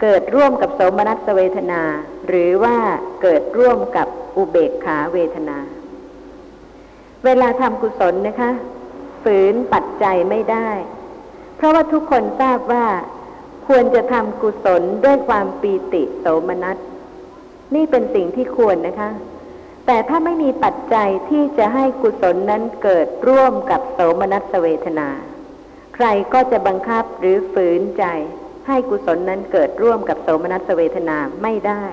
[0.00, 1.82] เกิดร่วมกับโสมนัสเวทนา
[2.26, 2.76] หรือว่า
[3.22, 5.58] เกิดร่วมกับอุเบกขาเวทนา
[7.24, 8.50] เวลาทำกุศลนะคะ
[9.22, 10.70] ฝืนปัจจัยไม่ได้
[11.56, 12.86] เพราะว่าทุกคนทราบว่า
[13.68, 16.76] ควรจะทำกุศลด้วยความปีติโสมนัส
[17.74, 19.10] นี่เป็นสิ่งที่ควรนะคะ
[19.86, 25.08] แต่ถ้าไม่มีปัจจัยที่จะให้กุศลนั้นเกิดร่วมกับโสมนัสเวทนา
[25.94, 28.04] ใครก็จะบังคับหรือฝืนใจ
[28.66, 31.84] ให้กุศลนั้นเกิดร่วมกับโสมนัสเวทนาไม่ได้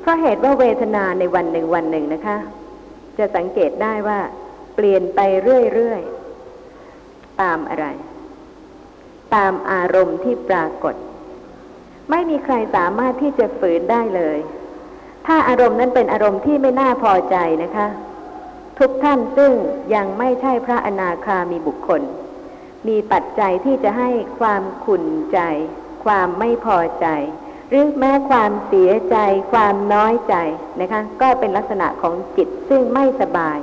[0.00, 2.38] เพราะเหตุว่าเวทนาในวันหนึ่งวันหนึ่งนะคะ
[3.18, 4.20] จะสังเกตได้ว่า
[4.74, 5.20] เปลี่ยนไป
[5.74, 7.86] เรื่อยๆ ตามอะไร
[9.34, 10.94] ตามอารมณ์ที่ปรากฏ
[12.10, 14.38] ไม่มีใครสามารถที่จะฝืนได้เลย
[15.26, 17.86] ถ้าอารมณ์นั้นเป็นอารมณ์ที่ไม่น่าพอใจนะคะ
[18.78, 19.52] ทุกท่านซึ่ง
[19.94, 22.02] ยังไม่ใช่พระอนาคามีบุคคล
[22.88, 24.10] มีปัจจัยที่จะให้
[24.40, 25.38] ความขุ่นใจ
[26.04, 27.06] ความไม่พอใจ
[27.70, 29.16] หรือแม้ความเสียใจ
[29.52, 30.34] ความน้อยใจ
[30.80, 33.58] นะคะ ก็เป็นลักษณะของจิตซึ่งไม่สบาย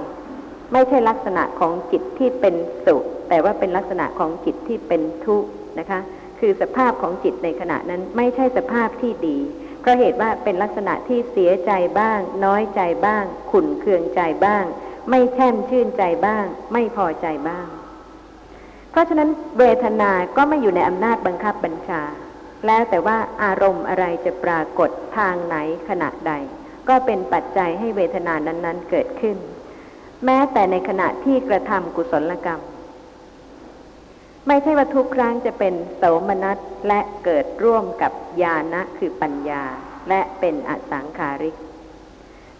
[0.73, 2.55] ไม่ใช่ลักษณะของจิตที่เป็น
[2.85, 5.49] สุข แต่ว่าเป็นลักษณะของจิตที่เป็นทุกข์
[5.79, 5.99] นะคะ
[6.39, 9.37] คือสภาพของจิตในขณะนั้นไม่ใช่สภาพที่ดี
[9.81, 14.63] เพราะเหตุว่าเป็นลักษณะที่เสียใจบ้าง น้อยใจบ้าง ขุนเคืองใจบ้าง
[15.09, 17.67] ไม่แช่มชื่นใจบ้าง ไม่พอใจบ้าง
[18.91, 19.29] เพราะฉะนั้น
[19.59, 22.01] เวทนาก็ไม่อยู่ในอำนาจบังคับบัญชา
[22.65, 25.55] แล้วแต่ว่าอารมณ์อะไรจะปรากฏทางไหน
[25.89, 26.33] ขณะใด
[26.89, 29.37] ก็เป็นปัจจัยให้เวทนานั้น ๆ เกิดขึ้น
[30.25, 32.61] แม้แต่ในขณะที่กระทำกุศลกรรม
[34.47, 38.11] ไม่ใช่ว่าทุกครั้งจะเป็นโสมนัสและเกิดร่วมกับ
[38.41, 39.63] ญาณะคือปัญญา
[40.09, 41.55] และเป็นอสังขาริก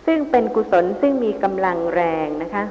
[0.06, 2.64] ซึ่งเป็นกุศลซึ่งมีกำลังแรงนะคะ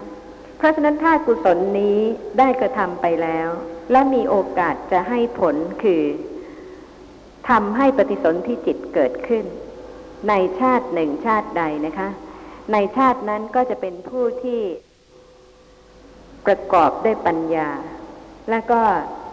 [0.56, 1.98] เพราะฉะนั้นถ้ากุศลนี้
[2.38, 3.48] ได้กระทำไปแล้ว
[3.92, 6.04] และมีโอกาสจะให้ผลคือ
[7.48, 9.44] ทำให้ปฏิสนธิจิตเกิดขึ้น
[10.28, 12.08] ในชาติหนึ่งชาติใดนะคะ
[12.72, 14.60] ในชาตินั้นก็จะเป็นผู้ที่
[16.46, 17.68] ประกอบด้วยปัญญา
[18.50, 18.80] แล้วก็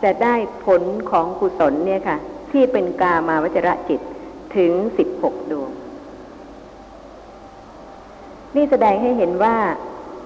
[0.03, 2.17] จะได้ผลของกุศลเนี่ยค่ะ
[2.51, 4.01] ที่เป็นกามาวจระจิต
[4.55, 5.71] ถึงสิบหกดวง
[8.55, 9.55] นี่แสดงให้เห็นว่า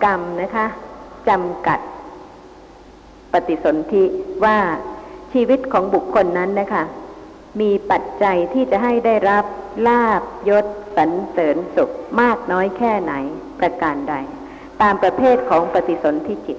[0.06, 0.66] กรรมนะคะ
[1.30, 1.80] จำกัด
[3.34, 4.04] ปฏิสนธิ
[4.46, 4.58] ว่า
[5.34, 6.84] ชีวิตของบุคคลนั้นนะคะ
[7.62, 9.46] มีปัจจัยที่จะให้ได้รับ
[9.88, 10.66] ลาบยศ
[10.98, 11.90] สรรเสริญสุข
[12.22, 13.14] มากน้อยแค่ไหน
[13.60, 14.16] ประการใด
[14.82, 16.58] ตามประเภทของปฏิสนธิจิต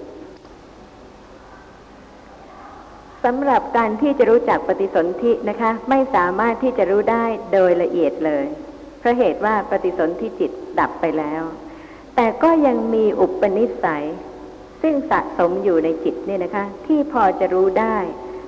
[3.25, 8.47] สำหรับการที่จะรู้จักปฏิสนธินะคะ ไม่สามารถที่จะรู้ได้โดยละเอียดเลย
[9.01, 10.51] เพราะเหตุว่าปฏิสนธิจิต
[10.81, 11.43] ดับไปแล้ว
[12.17, 14.07] แต่ก็ยังมีอุปนิสัย
[14.83, 17.97] ซึ่งสะสมอยู่ในจิตเนี่ยนะคะ ที่พอจะรู้ได้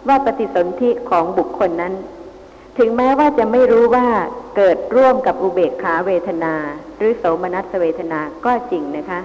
[0.08, 1.94] ว่าปฏิสนธิของบุคคลนั้น
[2.78, 4.06] ถึงแม้ว่าจะไม่รู้ว่า
[4.56, 6.54] เกิดร่วมกับอุเบกขาเวทนา
[6.96, 9.20] หรือโสมนัสเวทนาก็จริงนะคะ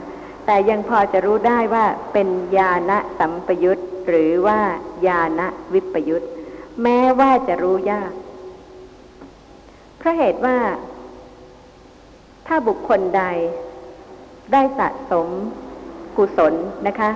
[0.46, 2.28] แต่ยังพอจะรู้ได้ว่าเป็น
[2.58, 4.60] ญาณสัมปยุต หรือว่า
[5.08, 5.42] ญาณ
[5.74, 6.26] วิปยุต
[6.84, 8.12] แม้ว่าจะรู้ยาก
[9.98, 10.58] เพราะเหตุว่า
[12.48, 13.24] ถ้าบุคคลใด
[14.52, 15.28] ได้สะสม
[16.18, 16.54] กุศล
[16.88, 17.12] นะคะ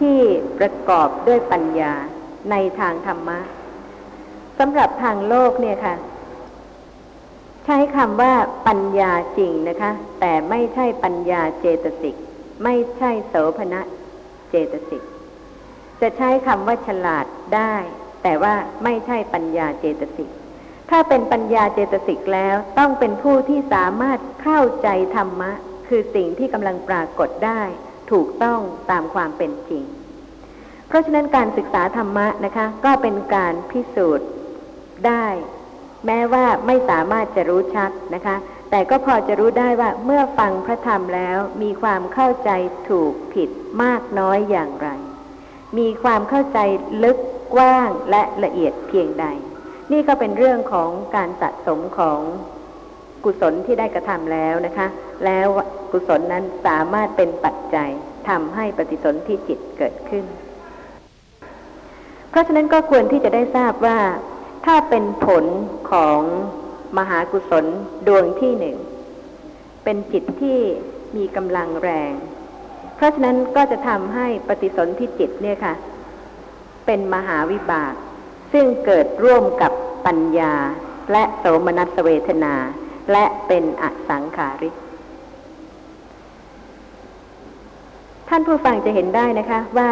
[0.00, 0.18] ที่
[0.58, 1.92] ประกอบด้วยปัญญา
[2.50, 3.38] ในทางธรรมะ
[4.58, 5.94] สำหรับทางโลกเนี่ยค่ะ
[7.64, 8.34] ใช้คำว่า
[8.66, 12.16] ปัญญาจริงนะคะ แต่ไม่ใช่ปัญญาเจตสิก
[12.64, 13.80] ไม่ใช่โสภณะ
[14.50, 15.02] เจตสิก
[16.00, 17.26] จะใช้คำว่าฉลาด
[17.56, 17.74] ได้
[18.22, 20.30] แต่ว่าไม่ใช่ปัญญาเจตสิก
[20.90, 25.52] ถ้าเป็นปัญญาเจตสิกแล้วต้องเป็นผู้ที่สามารถเข้าใจธรรมะ
[25.88, 27.62] คือสิ่งที่กำลังปรากฏได้
[28.12, 29.84] ถูกต้องตามความเป็นจริง
[30.88, 34.28] เพราะฉะนั้นการศึกษาธรรมะนะคะ ก็เป็นการพิสูจน์
[35.06, 35.26] ได้
[36.06, 38.36] แม้ว่าไม่สามารถจะรู้ชัดนะคะ
[38.70, 42.50] แต่ก็พอจะรู้ได้ว่าเมื่อฟังพระธรรมแล้วมีความเข้าใจ
[42.88, 43.50] ถูกผิด
[43.82, 44.88] มากน้อยอย่างไร
[45.78, 46.58] มีความเข้าใจ
[47.04, 47.18] ลึก
[47.54, 49.26] กว้างและละเอียดเพียงใด
[49.92, 52.20] นี่ก็เป็นเรื่องของการสะสมของ
[53.24, 54.86] กุศลที่ได้กระทำแล้วนะคะ
[55.24, 55.46] แล้ว
[55.92, 57.90] กุศลนั้นสามารถเป็นปัจจัย
[58.28, 60.24] ทำให้ปฏิสนธิจิตเกิดขึ้น
[62.30, 63.98] เพราะฉะนั้นก็ควรที่จะได้ทราบว่า
[64.66, 65.44] ถ้าเป็นผล
[65.92, 66.20] ของ
[66.98, 67.64] มหากุศล
[68.06, 68.76] ดวงที่หนึ่ง
[69.84, 70.58] เป็นจิตที่
[71.16, 72.12] มีกำลังแรง
[72.96, 75.74] เพราะฉะนั้นก็จะทำให้ปฏิสนธิจิตเนี่ยค่ะ
[76.86, 77.94] เป็นมหาวิบาก
[78.52, 79.72] ซึ่งเกิดร่วมกับ
[80.06, 80.54] ปัญญา
[81.12, 82.54] และโสมนัสเวทนา
[83.12, 84.74] และเป็นอสังขาริก
[88.28, 89.90] ท่านผู้ฟังจะเห็นได้นะคะว่า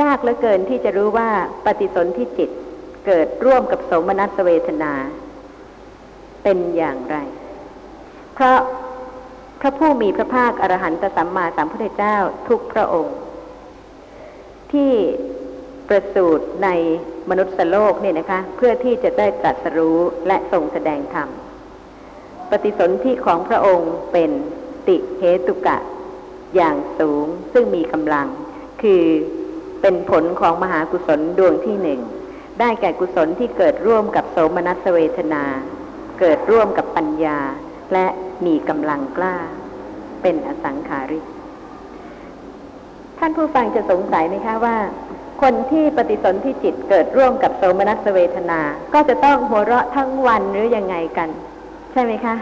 [0.00, 1.30] ยากเหลือเกินที่จะรู้ว่า
[1.64, 2.50] ปฏิสนธิจิต
[3.06, 4.92] เกิดร่วมกับโสมนัสเวทนา
[6.42, 7.16] เป็นอย่างไร
[8.34, 8.58] เพราะ
[9.64, 12.16] พระผู้มีพระภาคอรหันตสัมมาสัมพุทธเจ้า
[12.48, 13.16] ทุกพระองค์
[14.72, 14.92] ที่
[15.88, 16.68] ประสูติใน
[17.30, 21.28] มนุษย์โลกเนี่ยนะคะ เพื่อที่จะได้ตรัสรู้และทรงแสดงธรรม
[22.50, 24.30] ปฏิสนธิของพระองค์เป็น
[24.88, 25.76] ติเหตุกะ
[26.56, 28.28] อย่างสูงซึ่งมีกำลัง
[28.82, 29.04] คือ
[29.80, 32.00] เป็นผลของมหากุศลดวงที่หนึ่ง
[32.60, 35.44] ได้แก่กุศลที่เกิดร่วมกับโสมนัสเวทนา
[36.20, 37.38] เกิดร่วมกับปัญญา
[37.92, 38.06] และ
[38.46, 39.36] มีกำลังกล้า
[40.22, 41.24] เป็นอสังขาริก
[43.18, 44.76] ท่านผู้ฟังจะสงสัยไหมคะว่า
[45.42, 48.60] คนที่ปฏิสนธิจิตเกิดร่วมกับโสมนัสเวทนา
[48.94, 51.28] ก็จะต้องหัวเราะทั้งวันหรือยังไงกัน
[51.92, 52.34] ใช่ไหมคะ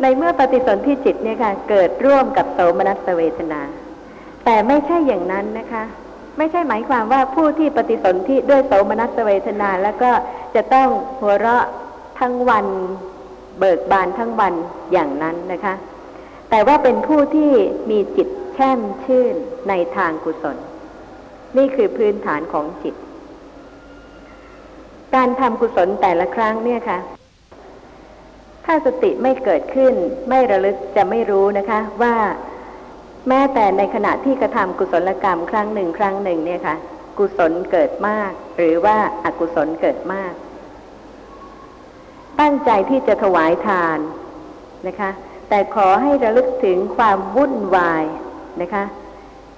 [0.00, 3.60] ในเมื่อปฏิสนธิจิตเนี่ยค่ะ เกิดร่วมกับโสมนัสเวทนา
[4.44, 5.84] แต่ไม่ใช่อย่างนั้นนะคะ
[6.38, 10.10] ไม่ใช่หมายความว่าผู้ที่ปฏิสนธิด้วยโสมนัสเวทนา แล้วก็
[10.54, 10.88] จะต้อง
[11.20, 11.66] หัวเราะ
[12.20, 12.66] ทั้งวัน
[13.58, 14.54] เบิกบานทั้งวัน
[14.92, 15.74] อย่างนั้นนะคะ
[16.50, 17.52] แต่ว่าเป็นผู้ที่
[17.90, 19.34] มีจิตแช่มชื่น
[19.68, 20.56] ในทางกุศล
[21.56, 22.94] นี่คือพื้นฐานของจิต
[25.14, 26.98] การทำกุศลแต่ละครั้งเนี่ยค่ะ
[28.64, 29.94] ถ้าสติไม่เกิดขึ้น
[30.28, 32.14] ไม่ระลึกจะไม่รู้นะคะ ว่า
[33.28, 36.76] แม้แต่ในขณะที่กระทำกุศลกรรมครั้งหนึ่งครั้งหนึ่งเนี่ยค่ะ
[37.18, 40.32] กุศลเกิดมาก หรือว่าอากุศลเกิดมาก
[42.40, 43.98] ตั้งใจที่จะถวายทาน
[44.86, 45.10] นะคะ
[45.48, 48.04] แต่ขอให้ระลึกถึงความวุ่นวาย
[48.62, 48.84] นะคะ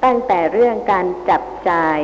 [0.05, 1.99] ตั้งแต่เรื่องการจับจ่าย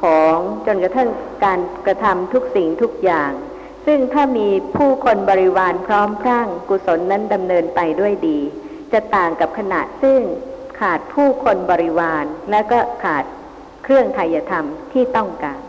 [0.00, 1.08] ของจนกระทั่ง
[1.44, 3.32] การกระทำทุกสิ่งทุกอย่าง
[3.86, 8.38] ซึ่งถ้ามีผู้คนบริวารพร้อมพรั่งกุศลนั้นดำเนินไปด้วยดี
[8.92, 10.20] จะต่างกับขณะซึ่ง
[10.80, 13.24] ขาดผู้คนบริวารและก็ขาด
[13.84, 15.60] เครื่องไทยธรรมที่ต้องการ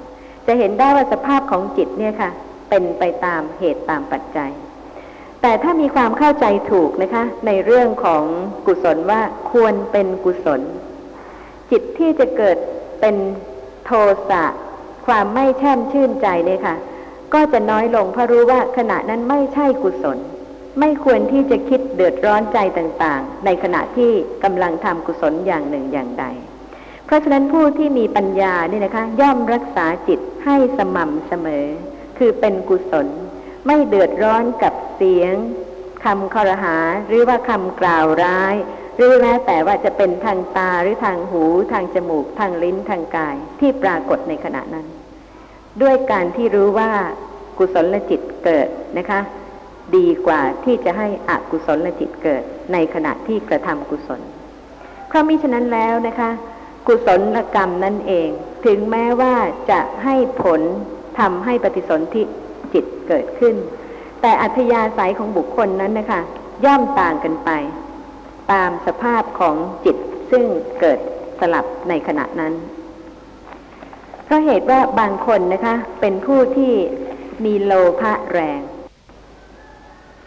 [0.47, 2.31] จะเห็นได้ว่าสภาพของจิตเนี่ยค่ะ
[2.69, 4.51] เป็นไปตามเหตุตามปัจจัย
[5.41, 8.23] แต่ถ้ามีความเข้าใจถูกนะคะ ในเรื่องของ
[8.65, 10.61] กุศลว่าควรเป็นกุศล
[11.71, 12.57] จิตที่จะเกิด
[13.01, 13.15] เป็น
[13.85, 13.91] โท
[14.29, 14.43] สะ
[15.07, 16.75] ความไม่แช่มชื่นใจเนี่ยค่ะ
[17.33, 20.17] ก็จะน้อยลงเพราะรู้ว่าขณะนั้นไม่ใช่กุศล
[20.79, 24.11] ไม่ควรที่จะคิดเดือดร้อนใจต่างๆ ในขณะที่
[24.43, 26.25] กำลังทำกุศลอย่างหนึ่งอย่างใด
[27.05, 31.65] เพราะฉะนั้นผู้ที่มีปัญญานี่นะคะ ย่อมรักษาจิตให้สม่ำเสมอ
[32.17, 33.07] คือเป็นกุศล
[33.65, 35.35] ไม่เดือดร้อนกับเสียง
[36.05, 38.55] คำคอรหาหรือว่าคำกล่าวร้าย
[38.95, 41.43] หรือแม้แต่ว่าจะเป็นทางตาหรือทางหู
[41.73, 44.87] ทางจมูก ทางลิ้นทางกาย ที่ปรากฏในขณะนั้น
[45.81, 46.91] ด้วยการที่รู้ว่า
[47.57, 49.19] กุศลจิตเกิดนะคะ
[49.95, 52.43] ดีกว่าที่จะให้อกุศลจิตเกิด
[52.73, 54.21] ในขณะที่กระทำกุศล
[55.07, 56.29] เพราะมิฉะนั้นแล้วนะคะ
[56.87, 58.29] กุศลกรรมนั่นเอง
[58.65, 59.33] ถึงแม้ว่า
[59.71, 60.61] จะให้ผล
[61.19, 62.23] ทำให้ปฏิสนธิ
[62.73, 63.55] จิตเกิดขึ้น
[64.21, 66.21] แต่อัธยาศัยของบุคคลนั้นนะคะ
[66.65, 67.49] ย่อมต่างกันไป
[68.51, 69.55] ตามสภาพของ
[69.85, 69.97] จิต
[70.31, 70.43] ซึ่ง
[70.79, 70.99] เกิด
[71.39, 72.53] สลับในขณะนั้น
[74.23, 76.73] เพราะเหตุว่าบางคนนะคะ เป็นผู้ที่
[77.45, 78.59] มีโลภะแรง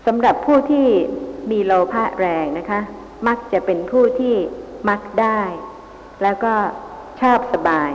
[0.07, 0.86] สำหรับผู้ที่
[1.51, 2.80] มีโลภะแรงนะคะ
[3.26, 4.34] มักจะเป็นผู้ที่
[4.89, 5.41] มักได้
[6.22, 6.55] แล้วก็
[7.20, 7.91] ชอบสบาย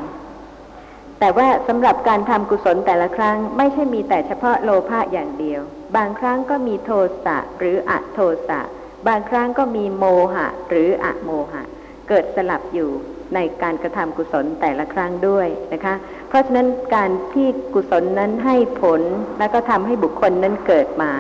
[1.24, 5.62] แต่ว่าสำหรับการทำกุศลแต่ละครั้ง ไม่ใช่มีแต่เฉพาะโลภะอย่างเดียว
[5.98, 6.92] บางครั้งก็มีโท
[7.26, 8.60] สะหรืออะโทสะ
[9.08, 11.64] บางครั้งก็มีโมหะ หรืออะโมหะ
[12.10, 12.90] เกิดสลับอยู่
[13.36, 15.96] ในการกระทำกุศลแต่ละครั้งด้วยนะคะ
[16.28, 19.02] เพราะฉะนั้นการที่กุศลนั้นให้ผล
[19.40, 21.14] แล้วก็ทำให้บุคคลนั้นเกิดมา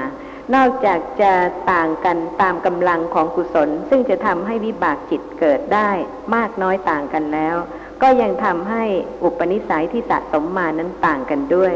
[0.55, 1.33] นอกจากจะ
[1.71, 5.89] ต่างกันตามกำลังของกุศล ซึ่งจะทำให้วิบากจิตเกิดได้
[6.35, 7.57] มากน้อยต่างกันแล้ว
[8.03, 8.83] ก็ยังทำให้
[9.23, 11.73] อุปนิสัยที่สะสมมานั้นต่างกันด้วย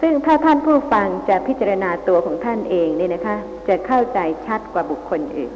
[0.00, 3.36] ซึ่งถ้าท่านผู้ฟังจะพิจารณาตัวของท่านเองเนี่ยนะคะ
[3.68, 5.52] จะเข้าใจชัดกว่าบุคคลอื่น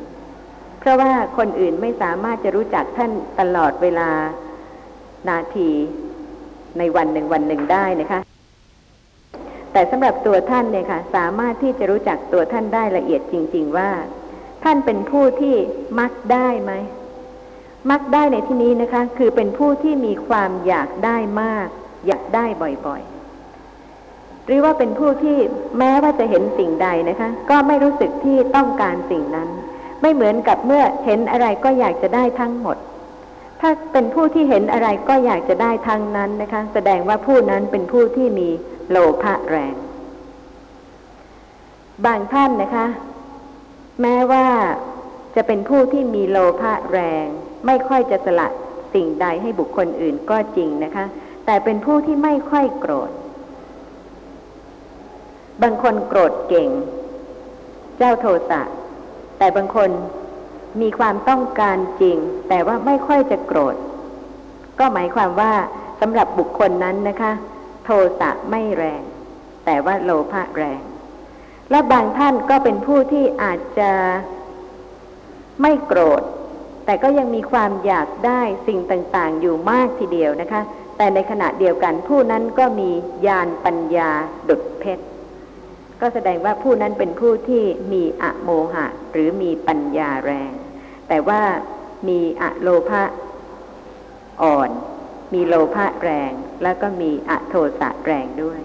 [0.81, 4.11] เพราะว่าคนอื่นไม่สามารถจะรู้จักท่านตลอดเวลา
[5.29, 5.71] นาที
[6.79, 8.21] ในวันหนึ่งวันหนึ่งได้นะคะ
[9.73, 13.91] แต่สำหรับตัวท่านเนี่ยค่ะ สามารถที่จะรู้จักตัวท่านได้ละเอียดจริง ๆ ว่า
[14.65, 15.57] ท่านเป็นผู้ที่
[15.99, 16.75] มักได้ไหม
[17.91, 21.69] มักได้ในที่นี้นะคะ คือเป็นผู้ที่มีความอยากได้มาก
[22.07, 22.45] อยากได้
[22.87, 25.37] บ่อยๆ หรือว่าเป็นผู้ที่
[25.79, 29.49] แม้ว่าจะเห็นสิ่งใดนะคะ ก็ไม่รู้สึกที่ต้องการสิ่งนั้น
[30.01, 32.77] ไม่เหมือนกับเมื่อเห็นอะไรก็อยากจะได้ทั้งหมด
[33.61, 38.49] ถ้าเป็นผู้ที่เห็นอะไรก็อยากจะได้ทั้งนั้นนะคะ แสดงว่าผู้นั้นเป็นผู้ที่มี
[38.91, 39.75] โลภะแรง
[42.07, 42.87] บางท่านนะคะ
[44.03, 44.47] แม้ว่า
[45.37, 47.27] จะเป็นผู้ที่มีโลภะแรง
[47.67, 48.49] ไม่ค่อยจะสละ
[48.95, 51.05] สิ่งใดให้บุคคลอื่นก็จริงนะคะ
[51.47, 53.11] แต่เป็นผู้ที่ไม่ค่อยโกรธ
[55.63, 56.69] บางคนโกรธเก่ง
[57.99, 58.63] เจ้าโทสะ
[59.39, 59.91] แต่บางคน
[60.81, 62.17] มีความต้องการจริง
[62.49, 63.77] แต่ว่าไม่ค่อยจะโกรธ
[64.79, 65.53] ก็หมายความว่า
[66.01, 67.33] สำหรับบุคคลนั้นนะคะ
[67.85, 67.91] โท
[68.21, 69.03] สะไม่แรง
[69.65, 70.81] แต่ว่าโลภะแรง
[71.71, 73.91] และบางท่านก็เป็นผู้ที่อาจจะ
[75.63, 76.23] ไม่โกรธ
[76.91, 80.63] แต่ก็ยังมีความอยากได้สิ่งต่างๆ อยู่มากทีเดียวนะคะ
[80.97, 82.91] แต่ในขณะเดียวกันผู้นั้นก็มี
[83.27, 84.11] ญาณปัญญา
[84.49, 85.05] ดุดเพชร
[86.01, 87.63] ก็แสดงว่าผู้นั้นเป็นผู้ที่
[87.93, 90.53] มีอะโมหะ หรือมีปัญญาแรง
[91.09, 91.41] แต่ว่า
[92.09, 93.03] มีอะโลภะ
[94.43, 94.71] อ่อน
[95.35, 96.33] มีโลภะแรง
[96.63, 98.61] แล้วก็มีอะโทสะแรงด้วย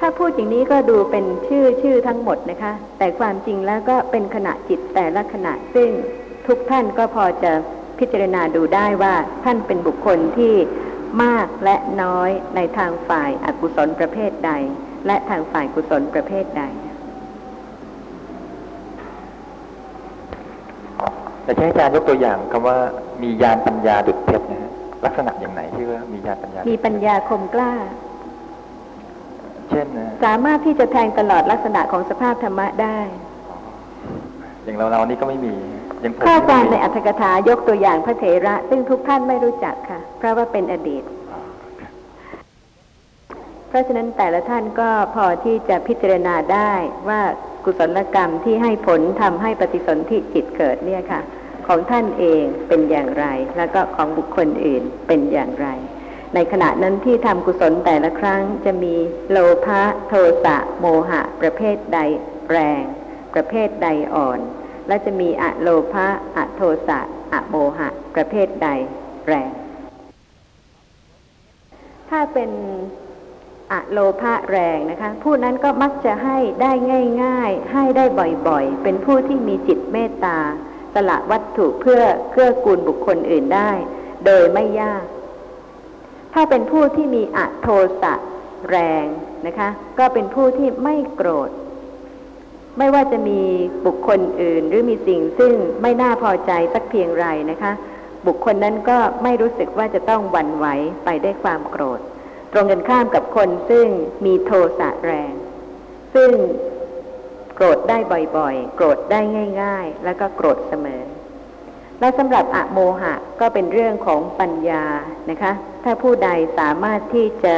[0.00, 5.90] ถ้าพูดอย่างนี้ก็ดูเป็นชื่อชื่อทั้งหมดนะคะ แต่ความจริงแล้วก็เป็นขณะจิตแต่ละขณะซึ่ง
[6.46, 7.52] ทุกท่านก็พอจะ
[7.98, 9.14] พิจารณาดูได้ว่า
[9.44, 10.54] ท่านเป็นบุคคลที่
[11.24, 14.52] มากและน้อยในทางฝ่ายอากุศลประเภทใด
[15.06, 16.64] และทางฝ่ายกุศลประเภทใด
[21.44, 22.76] แต่ใช้อาจารย์ยกตัวอย่างคำว่า
[23.22, 24.70] มียานปัญญาดุจเพชรนะฮะ
[25.04, 27.72] ลักษณะอย่างไหนที่ว่ามียานปัญญามีมีปัญญาคมกล้า
[29.70, 32.98] เช่นนะสามารถที่จะแทงตลอดลักษณะของสภาพธรรมะได้
[34.64, 35.54] อย่างเราเรานี่ก็ไม่มี
[36.00, 41.02] อย่างผมข้อนี่ความไม่ในมีอัตถกถายกตัวอย่างพระเถระ ซึ่งทุกท่านไม่รู้จักค่ะ เพราะว่าเป็นอดีต
[43.68, 46.72] เพราะฉะนั้นแต่ละท่านก็พอที่จะพิจารณาได้
[47.08, 47.20] ว่า
[47.64, 51.20] กุศลกรรมที่ให้ผลทำให้ปฏิสนธิจิตเกิดเนี่ยค่ะ
[51.66, 55.68] ของท่านเองเป็นอย่างไร แล้วก็ของบุคคลอื่นเป็นอย่างไร
[56.34, 58.94] ในขณะนั้นที่ทำกุศลแต่ละครั้งจะมี
[59.30, 60.12] โลภะโท
[60.44, 61.98] สะโมหะประเภทใด
[62.50, 62.82] แรง
[63.34, 64.40] ประเภทใดอ่อน
[64.88, 66.06] และจะมีอะโลภะ
[66.36, 67.00] อะโทสะ
[67.32, 68.68] อะโมหะ ประเภทใด
[69.26, 69.50] แรง
[72.10, 72.50] ถ้าเป็น
[73.72, 76.72] อะโลภะแรงนะคะ ผู้นั้นก็มักจะให้ได้
[77.22, 78.04] ง่าย ๆ ให้ได้
[78.48, 80.38] บ่อยๆ เป็นผู้ที่มีจิตเมตตา
[80.94, 83.70] สละวัตถุเพื่อเกื้อกูลบุคคลอื่นได้
[84.24, 85.04] โดยไม่ยาก
[86.34, 87.68] ถ้าเป็นผู้ที่มีอะโท
[88.02, 88.14] สะ
[88.70, 89.06] แรง
[89.46, 89.68] นะคะ
[89.98, 91.50] ก็เป็นผู้ที่ไม่โกรธ
[92.78, 93.40] ไม่ว่าจะมี
[93.86, 95.52] บุคคลอื่นหรือมีสิ่งซึ่ง
[95.82, 97.72] ไม่น่าพอใจสักเพียงไรนะคะ
[98.26, 100.66] บุคคลนั้นก็ไม่รู้สึกว่าจะต้องหวั่นไหว
[101.04, 102.00] ไปได้วยความโกรธ
[102.52, 103.86] ตรงกันข้ามกับคนซึ่ง
[104.24, 105.32] มีโทสะแรง
[106.14, 106.30] ซึ่ง
[107.54, 107.98] โกรธได้
[108.36, 109.20] บ่อยๆ โกรธได้
[109.62, 111.02] ง่าย ๆ แล้วก็โกรธเสมอ
[112.00, 114.84] และสำหรับอะโมหะก็เป็นเรื่องของปัญญา
[115.30, 115.52] นะคะ
[115.84, 117.56] ถ้าผู้ใดสามารถที่จะ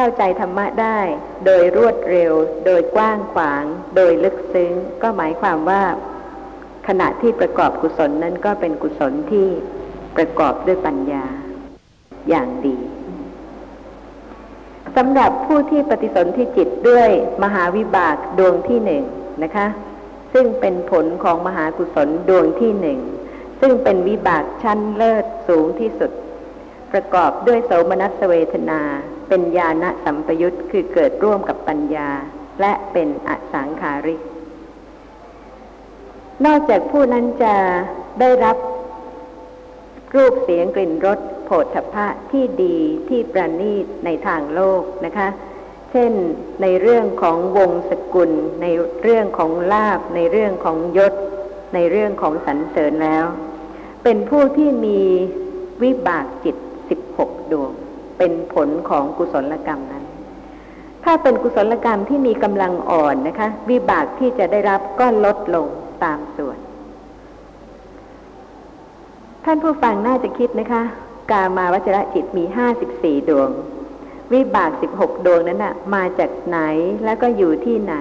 [0.00, 1.00] เข้าใจธรรมะได้
[1.46, 2.32] โดยรวดเร็ว
[2.66, 3.64] โดยกว้างขวาง
[3.96, 4.72] โดยลึกซึ้ง
[5.02, 5.82] ก็หมายความว่า
[6.88, 9.48] ขณะที่ประกอบกุศลนั้นก็เป็นกุศลที่
[10.16, 11.24] ประกอบด้วยปัญญา
[12.28, 12.76] อย่างดี
[14.96, 17.08] สำหรับผู้ที่ปฏิสนธิจิตด้วย
[17.44, 19.04] มหาวิบากดวงที่หนึ่ง
[19.42, 19.66] นะคะ
[20.32, 22.98] ซึ่งเป็นผลของมหากุศลดวงที่หนึ่ง
[23.60, 26.10] ซึ่งเป็นวิบากชั้นเลิศสูงที่สุด
[26.92, 28.82] ประกอบด้วยโสมนัสเวทนา
[29.28, 32.08] เป็นญาณสัมปยุตคือเกิดร่วมกับปัญญา
[32.60, 34.20] และเป็นอสังขาริก
[36.46, 37.54] นอกจากผู้นั้นจะ
[38.20, 38.56] ได้รับ
[40.14, 42.76] รูปเสียงกลิ่นรสโผฏฐัพพะที่ดี
[43.08, 45.28] ที่ประณีตในทางโลกนะคะ
[45.90, 46.12] เช่น
[46.62, 48.30] ในเรื่องของวงสกุล
[48.62, 48.66] ใน
[49.02, 51.14] เรื่องของลาบ ในเรื่องของยศ
[51.74, 53.24] ในเรื่องของสรรเสริญแล้ว
[54.04, 55.00] เป็นผู้ที่มี
[55.82, 56.56] วิบากจิต
[57.04, 57.72] 16ดวง
[58.18, 60.04] เป็นผลของกุศลกรรมนั้น
[61.04, 65.66] ถ้าเป็นกุศลกรรมที่มีกำลังอ่อนนะคะ วิบากที่จะได้รับก็ลดลง
[66.04, 66.58] ตามส่วน
[69.44, 70.82] ท่านผู้ฟังน่าจะคิดนะคะ
[71.30, 72.44] กามาวจระจิตมี
[72.86, 73.50] 54ดวง
[74.32, 76.58] วิบาก16ดวงนั้นนะ่ะมาจากไหน
[77.04, 77.94] แล้วก็อยู่ที่ไหน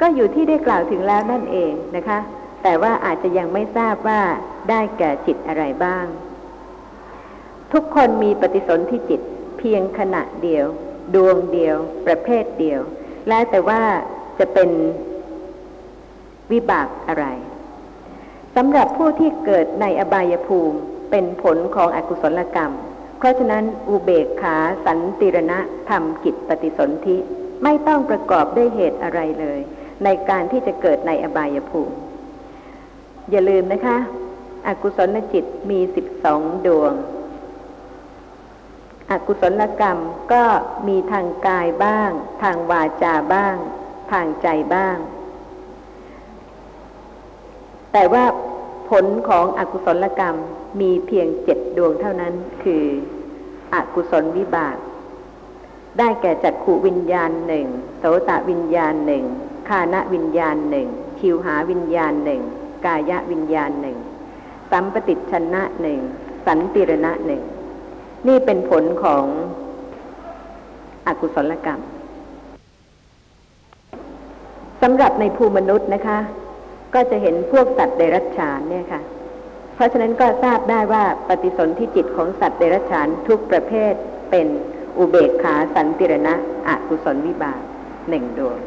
[0.00, 2.18] ก็อยู่ที่ได้กล่าวถึงแล้วนั่นเองนะคะ
[2.62, 4.20] แต่ว่าอาจจะยังไม่ทราบว่า
[4.70, 6.04] ได้แก่จิตอะไรบ้าง
[7.74, 9.20] ทุกคนมีปฏิสนธิจิต
[9.58, 10.66] เพียงขณะเดียว
[11.14, 12.80] ดวงเดียว ประเภทเดียว
[13.28, 13.82] แล้วแต่ว่า
[14.38, 14.70] จะเป็น
[16.52, 17.26] วิบากอะไร
[18.56, 20.78] สำหรับผู้ที่เกิดในอบายภูมิ
[21.10, 22.72] เป็นผลของอกุศลกรรม
[23.18, 25.58] เพราะฉะนั้นอุเบกขาสันติรณะ
[25.90, 27.16] ทำกิจปฏิสนธิ
[27.62, 29.60] ไม่ต้องประกอบด้วยเหตุอะไรเลย
[30.04, 31.96] ในการที่จะเกิดในอบายภูมิ
[33.30, 33.98] อย่าลืมนะคะ
[34.66, 36.94] อกุศลจิตมีสิบสองดวง
[39.10, 39.98] อกุศลกรรม
[40.32, 40.44] ก็
[40.88, 42.10] มีทางกายบ้าง
[42.42, 43.56] ทางวาจาบ้าง
[44.12, 44.96] ทางใจบ้าง
[47.92, 48.24] แต่ว่า
[48.90, 50.36] ผลของอกุศลกรรม
[50.80, 52.34] มีเพียงเจ็ดดวงเท่านั้น
[52.64, 52.84] คือ
[53.74, 54.76] อกุศลวิบาก
[55.98, 57.66] ได้แก่จักขูวิญญาณหนึ่ง
[57.98, 59.24] โสตะวิญญาณหนึ่ง
[59.68, 60.88] คานวิญญาณหนึ่ง
[61.18, 62.42] ชิวหาวิญญาณหนึ่ง
[62.86, 63.98] กายวิญญาณหนึ่ง
[64.70, 66.00] สัมปติชนะหนึ่ง
[66.46, 67.42] สันติรณะหนึ่ง
[68.28, 69.24] นี่เป็นผลของ
[71.06, 71.80] อกุศลกรรม
[74.82, 76.18] สำหรับในภูมนุษย์นะคะ
[76.94, 79.00] ก็จะเห็นพวกสัตว์เดรัจฉานเนี่ยค่ะ
[79.74, 83.92] เพราะฉะนั้นก็ทราบได้ว่าปฏิสนธิจิตของสัตว์เดรัจฉานทุกประเภท
[84.30, 84.46] เป็น
[84.98, 86.34] อุเบกขาสันติรณะ
[86.68, 87.60] อกุศลวิบาก
[88.08, 88.58] หนึ่งดวง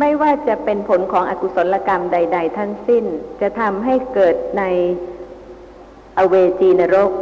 [0.00, 3.04] ไม่ว่าจะเป็นผลของอกุศลกรรมใด ๆ ทั้งสิ้น
[3.40, 4.62] จะทำให้เกิดใน
[6.18, 7.12] อเวจีนรก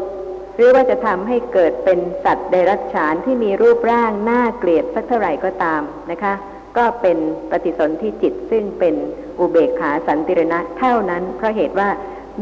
[0.56, 6.34] หรือว่าจะทำให้เกิดเป็นสัตว์เดรัจฉานที่มีรูปร่างน่าเกลียดสักเท่าไหร่ก็ตามนะคะ
[6.76, 7.18] ก็เป็น
[7.50, 8.94] ปฏิสนธิจิตซึ่งเป็น
[9.38, 11.88] อุเบกขาสันติรณะเท่านั้น เพราะเหตุว่า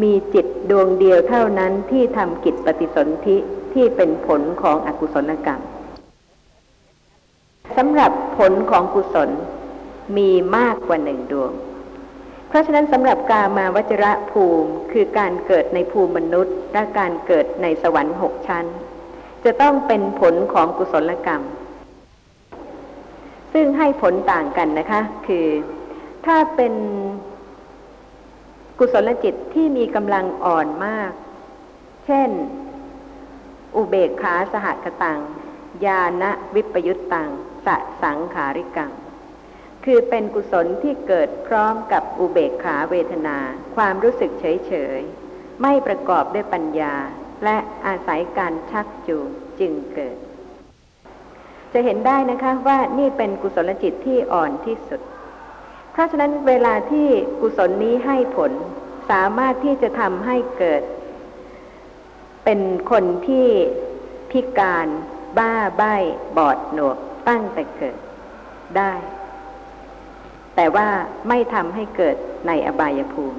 [0.02, 3.36] มีจิตดวงเดียวเท่านั้นที่ทำกิจปฏิสนธิ
[3.74, 5.60] ที่เป็นผลของอกุศลกรรม
[7.76, 9.30] สำหรับผลของกุศล
[10.16, 11.52] มีมากกว่าหนึ่งดวง
[12.52, 18.64] เพราะฉะนั้นสำหรับกามาวจระภูมิคือการเกิดในภูมิมนุษย์ และการเกิดในสวรรค์หกชั้น
[19.44, 21.42] จะต้องเป็นผลของกุศลกรรม
[23.52, 25.46] ซึ่งให้ผลต่างกันนะคะ คือ
[26.26, 26.74] ถ้าเป็น
[28.78, 31.12] กุศลจิตที่มีกำลังอ่อนมาก
[32.06, 32.30] เช่น
[33.76, 35.20] อุเบกขาสหกตัง
[35.84, 36.24] ญาณ
[36.54, 37.30] วิปยุตตัง
[37.66, 38.92] สะสังขาริกัง
[39.84, 43.36] คือเป็นกุศลที่เกิดพร้อมกับอุเบกขาเวทนา
[43.76, 45.00] ความรู้สึกเฉยเฉย
[45.62, 46.94] ไม่ประกอบด้วยปัญญา
[47.44, 47.56] และ
[47.86, 49.26] อาศัยการชักจูง
[49.60, 50.16] จึงเกิด
[51.72, 55.00] จะเห็นได้นะคะว่านี่เป็นกุศลจิตที่อ่อนที่สุด
[55.92, 57.08] เพราะฉะนั้นเวลาที่
[57.40, 58.52] กุศลนี้ให้ผล
[59.10, 60.82] สามารถที่จะทำให้เกิด
[62.44, 62.60] เป็น
[62.90, 63.48] คนที่
[64.30, 64.86] พิการ
[65.38, 65.94] บ้าใบ้
[66.36, 66.96] บอดหนวก
[67.28, 67.96] ตั้งแต่เกิด
[68.78, 68.92] ได้
[70.56, 70.88] แต่ว่า
[71.28, 73.38] ไม่ทำให้เกิดในอบายภูมิ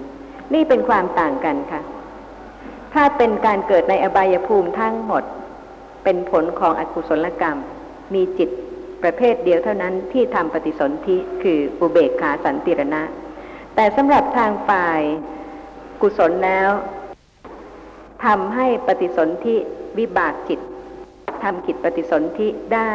[0.54, 1.82] นี่เป็นความต่างกันค่ะ
[2.94, 5.24] ถ้าเป็นการเกิดในอบายภูมิทั้งหมด
[6.04, 7.58] เป็นผลของอกุศลกรรม
[8.14, 8.50] มีจิต
[9.04, 13.04] ประเภทเดียวเท่านั้นที่ทำปฏิสนธิคืออุเบกขาสันติรณะ
[13.76, 15.02] แต่สำหรับทางฝ่าย
[16.02, 16.70] กุศลแล้ว
[18.26, 19.56] ทำให้ปฏิสนธิ
[19.98, 20.60] วิบากจิต
[21.44, 22.92] ทำกิจปฏิสนธิได้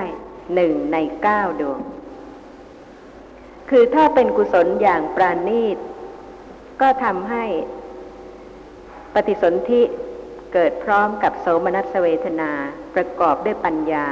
[0.54, 1.78] หนึ่งในเก้าดวง
[3.70, 5.78] คือถ้าเป็นกุศลอย่างปราณีต
[6.80, 7.44] ก็ทำให้
[9.14, 9.82] ปฏิสนธิ
[10.52, 12.50] เกิดพร้อมกับโสมนัสเวทนา
[12.94, 14.06] ประกอบด้วยปัญญา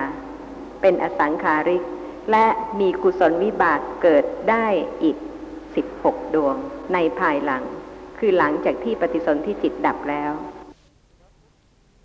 [0.80, 1.82] เป็นอสังขาริก
[2.30, 2.46] และ
[2.80, 4.66] มีกุศลวิบากเกิดได้
[5.02, 5.16] อีก
[5.74, 6.56] สิบหกดวง
[6.92, 7.62] ในภายหลัง
[8.18, 10.32] คือหลังจากที่ปฏิสนธิจิตดับแล้ว